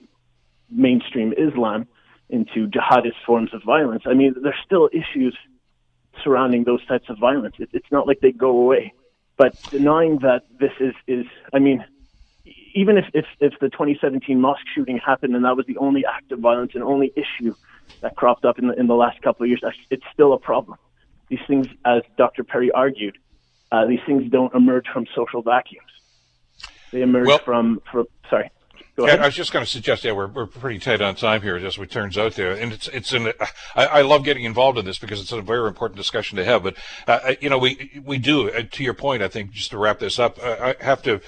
mainstream 0.71 1.33
Islam 1.33 1.87
into 2.29 2.67
jihadist 2.67 3.17
forms 3.27 3.53
of 3.55 3.63
violence. 3.63 4.03
I 4.07 4.15
mean, 4.15 4.35
there's 4.43 4.57
still 4.65 4.89
issues 4.93 5.37
surrounding 6.23 6.65
those 6.65 6.85
types 6.87 7.09
of 7.09 7.19
violence. 7.19 7.57
It, 7.59 7.71
it's 7.73 7.91
not 7.91 8.07
like 8.07 8.21
they 8.21 8.33
go 8.33 8.51
away. 8.51 8.93
But 9.37 9.57
denying 9.71 10.19
that 10.21 10.43
this 10.59 10.73
is, 10.81 10.95
is 11.07 11.27
I 11.53 11.59
mean, 11.59 11.85
even 12.75 12.99
if, 12.99 13.07
if, 13.15 13.27
if 13.41 13.53
the 13.61 13.69
2017 13.69 14.41
mosque 14.41 14.63
shooting 14.75 14.99
happened 14.99 15.35
and 15.35 15.45
that 15.45 15.57
was 15.57 15.67
the 15.67 15.77
only 15.79 16.05
act 16.07 16.33
of 16.33 16.41
violence 16.41 16.73
and 16.75 16.83
only 16.83 17.13
issue 17.17 17.55
that 18.01 18.17
cropped 18.17 18.45
up 18.45 18.59
in 18.59 18.69
the, 18.69 18.75
in 18.75 18.87
the 18.87 18.95
last 18.95 19.21
couple 19.23 19.45
of 19.45 19.49
years, 19.49 19.63
it's 19.91 20.05
still 20.13 20.33
a 20.33 20.39
problem. 20.39 20.79
These 21.29 21.41
things, 21.49 21.67
as 21.85 22.03
Dr. 22.17 22.45
Perry 22.45 22.71
argued, 22.71 23.17
uh, 23.73 23.87
these 23.87 24.01
things 24.07 24.31
don't 24.31 24.55
emerge 24.55 24.87
from 24.93 25.07
social 25.15 25.43
vacuums. 25.43 25.91
They 26.95 27.03
emerge 27.03 27.27
well, 27.27 27.39
from, 27.39 27.83
from 27.91 28.07
sorry. 28.31 28.53
Go 28.97 29.09
yeah, 29.09 29.15
I 29.15 29.27
was 29.27 29.35
just 29.35 29.53
going 29.53 29.65
to 29.65 29.71
suggest, 29.71 30.05
yeah, 30.05 30.13
we're, 30.13 30.29
we're 30.29 30.47
pretty 30.47 30.79
tight 30.79 31.01
on 31.01 31.17
time 31.17 31.43
here, 31.43 31.57
as 31.57 31.77
it 31.77 31.91
turns 31.91 32.17
out 32.17 32.35
there, 32.35 32.53
and 32.53 32.73
it's 32.73 32.87
it's 32.89 33.13
an 33.13 33.33
I, 33.75 33.87
I 33.87 34.03
love 34.03 34.23
getting 34.23 34.45
involved 34.45 34.79
in 34.79 34.85
this 34.85 34.99
because 34.99 35.21
it's 35.21 35.33
a 35.33 35.43
very 35.43 35.67
important 35.67 35.97
discussion 35.97 36.37
to 36.37 36.45
have. 36.45 36.63
But 36.63 36.77
uh, 37.09 37.35
you 37.41 37.51
know, 37.51 37.59
we 37.59 38.01
we 38.05 38.19
do 38.19 38.53
uh, 38.53 38.63
to 38.71 38.85
your 38.85 38.95
point. 38.95 39.21
I 39.21 39.27
think 39.27 39.51
just 39.51 39.73
to 39.73 39.79
wrap 39.79 39.99
this 39.99 40.21
up, 40.21 40.39
uh, 40.41 40.75
I 40.81 40.85
have 40.85 41.03
to 41.03 41.21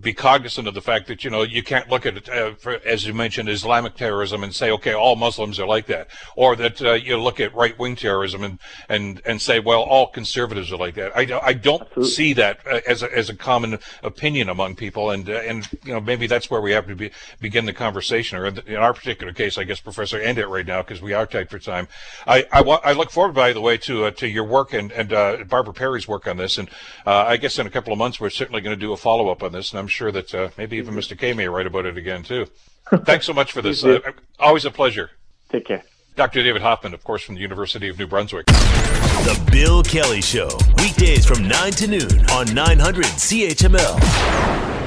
be 0.00 0.12
cognizant 0.12 0.66
of 0.66 0.74
the 0.74 0.80
fact 0.80 1.06
that 1.06 1.22
you 1.22 1.30
know 1.30 1.42
you 1.42 1.62
can't 1.62 1.88
look 1.88 2.06
at 2.06 2.16
it 2.16 2.28
uh, 2.28 2.54
for, 2.54 2.80
as 2.84 3.06
you 3.06 3.14
mentioned 3.14 3.48
Islamic 3.48 3.94
terrorism 3.94 4.42
and 4.42 4.52
say, 4.52 4.72
okay, 4.72 4.92
all 4.92 5.14
Muslims 5.14 5.60
are 5.60 5.66
like 5.66 5.86
that, 5.86 6.08
or 6.34 6.56
that 6.56 6.82
uh, 6.82 6.94
you 6.94 7.16
look 7.16 7.38
at 7.38 7.54
right 7.54 7.78
wing 7.78 7.94
terrorism 7.94 8.42
and 8.42 8.58
and 8.88 9.22
and 9.24 9.40
say, 9.40 9.60
well, 9.60 9.82
all 9.82 10.08
conservatives 10.08 10.72
are 10.72 10.76
like 10.76 10.96
that. 10.96 11.16
I, 11.16 11.38
I 11.40 11.52
don't 11.52 11.82
Absolutely. 11.82 12.10
see 12.10 12.32
that 12.32 12.58
uh, 12.66 12.80
as 12.88 13.04
a, 13.04 13.16
as 13.16 13.30
a 13.30 13.36
common 13.36 13.78
opinion 14.02 14.48
among 14.48 14.74
people, 14.74 15.12
and 15.12 15.28
and 15.28 15.68
you 15.84 15.92
know 15.92 16.00
maybe 16.00 16.26
that's 16.26 16.50
where 16.50 16.60
we 16.60 16.72
have 16.72 16.88
to 16.88 16.96
be 16.96 17.11
begin 17.40 17.66
the 17.66 17.72
conversation, 17.72 18.38
or 18.38 18.46
in 18.46 18.76
our 18.76 18.92
particular 18.92 19.32
case, 19.32 19.58
I 19.58 19.64
guess, 19.64 19.80
Professor, 19.80 20.18
end 20.20 20.38
it 20.38 20.46
right 20.46 20.66
now 20.66 20.82
because 20.82 21.02
we 21.02 21.12
are 21.12 21.26
tight 21.26 21.50
for 21.50 21.58
time. 21.58 21.88
I, 22.26 22.46
I, 22.52 22.60
I, 22.60 22.92
look 22.92 23.10
forward, 23.10 23.34
by 23.34 23.52
the 23.52 23.60
way, 23.60 23.76
to 23.78 24.06
uh, 24.06 24.10
to 24.12 24.28
your 24.28 24.44
work 24.44 24.72
and 24.72 24.92
and 24.92 25.12
uh, 25.12 25.44
Barbara 25.48 25.74
Perry's 25.74 26.06
work 26.08 26.26
on 26.26 26.36
this, 26.36 26.58
and 26.58 26.68
uh, 27.06 27.24
I 27.26 27.36
guess 27.36 27.58
in 27.58 27.66
a 27.66 27.70
couple 27.70 27.92
of 27.92 27.98
months 27.98 28.20
we're 28.20 28.30
certainly 28.30 28.60
going 28.60 28.78
to 28.78 28.80
do 28.80 28.92
a 28.92 28.96
follow 28.96 29.28
up 29.28 29.42
on 29.42 29.52
this, 29.52 29.70
and 29.70 29.78
I'm 29.78 29.88
sure 29.88 30.12
that 30.12 30.34
uh, 30.34 30.48
maybe 30.56 30.76
even 30.76 30.94
Mr. 30.94 31.18
Kay 31.18 31.32
may 31.32 31.48
write 31.48 31.66
about 31.66 31.86
it 31.86 31.96
again 31.96 32.22
too. 32.22 32.46
Thanks 33.04 33.26
so 33.26 33.32
much 33.32 33.52
for 33.52 33.62
this. 33.62 33.84
Uh, 33.84 34.00
always 34.38 34.64
a 34.64 34.70
pleasure. 34.70 35.10
Take 35.48 35.66
care. 35.66 35.84
Dr. 36.14 36.42
David 36.42 36.60
Hofmann, 36.60 36.92
of 36.92 37.02
course, 37.04 37.22
from 37.22 37.36
the 37.36 37.40
University 37.40 37.88
of 37.88 37.98
New 37.98 38.06
Brunswick. 38.06 38.46
The 38.46 39.48
Bill 39.50 39.82
Kelly 39.82 40.20
Show, 40.20 40.50
weekdays 40.76 41.24
from 41.24 41.48
9 41.48 41.72
to 41.72 41.86
noon 41.86 42.30
on 42.30 42.52
900 42.52 43.04
CHML. 43.04 44.81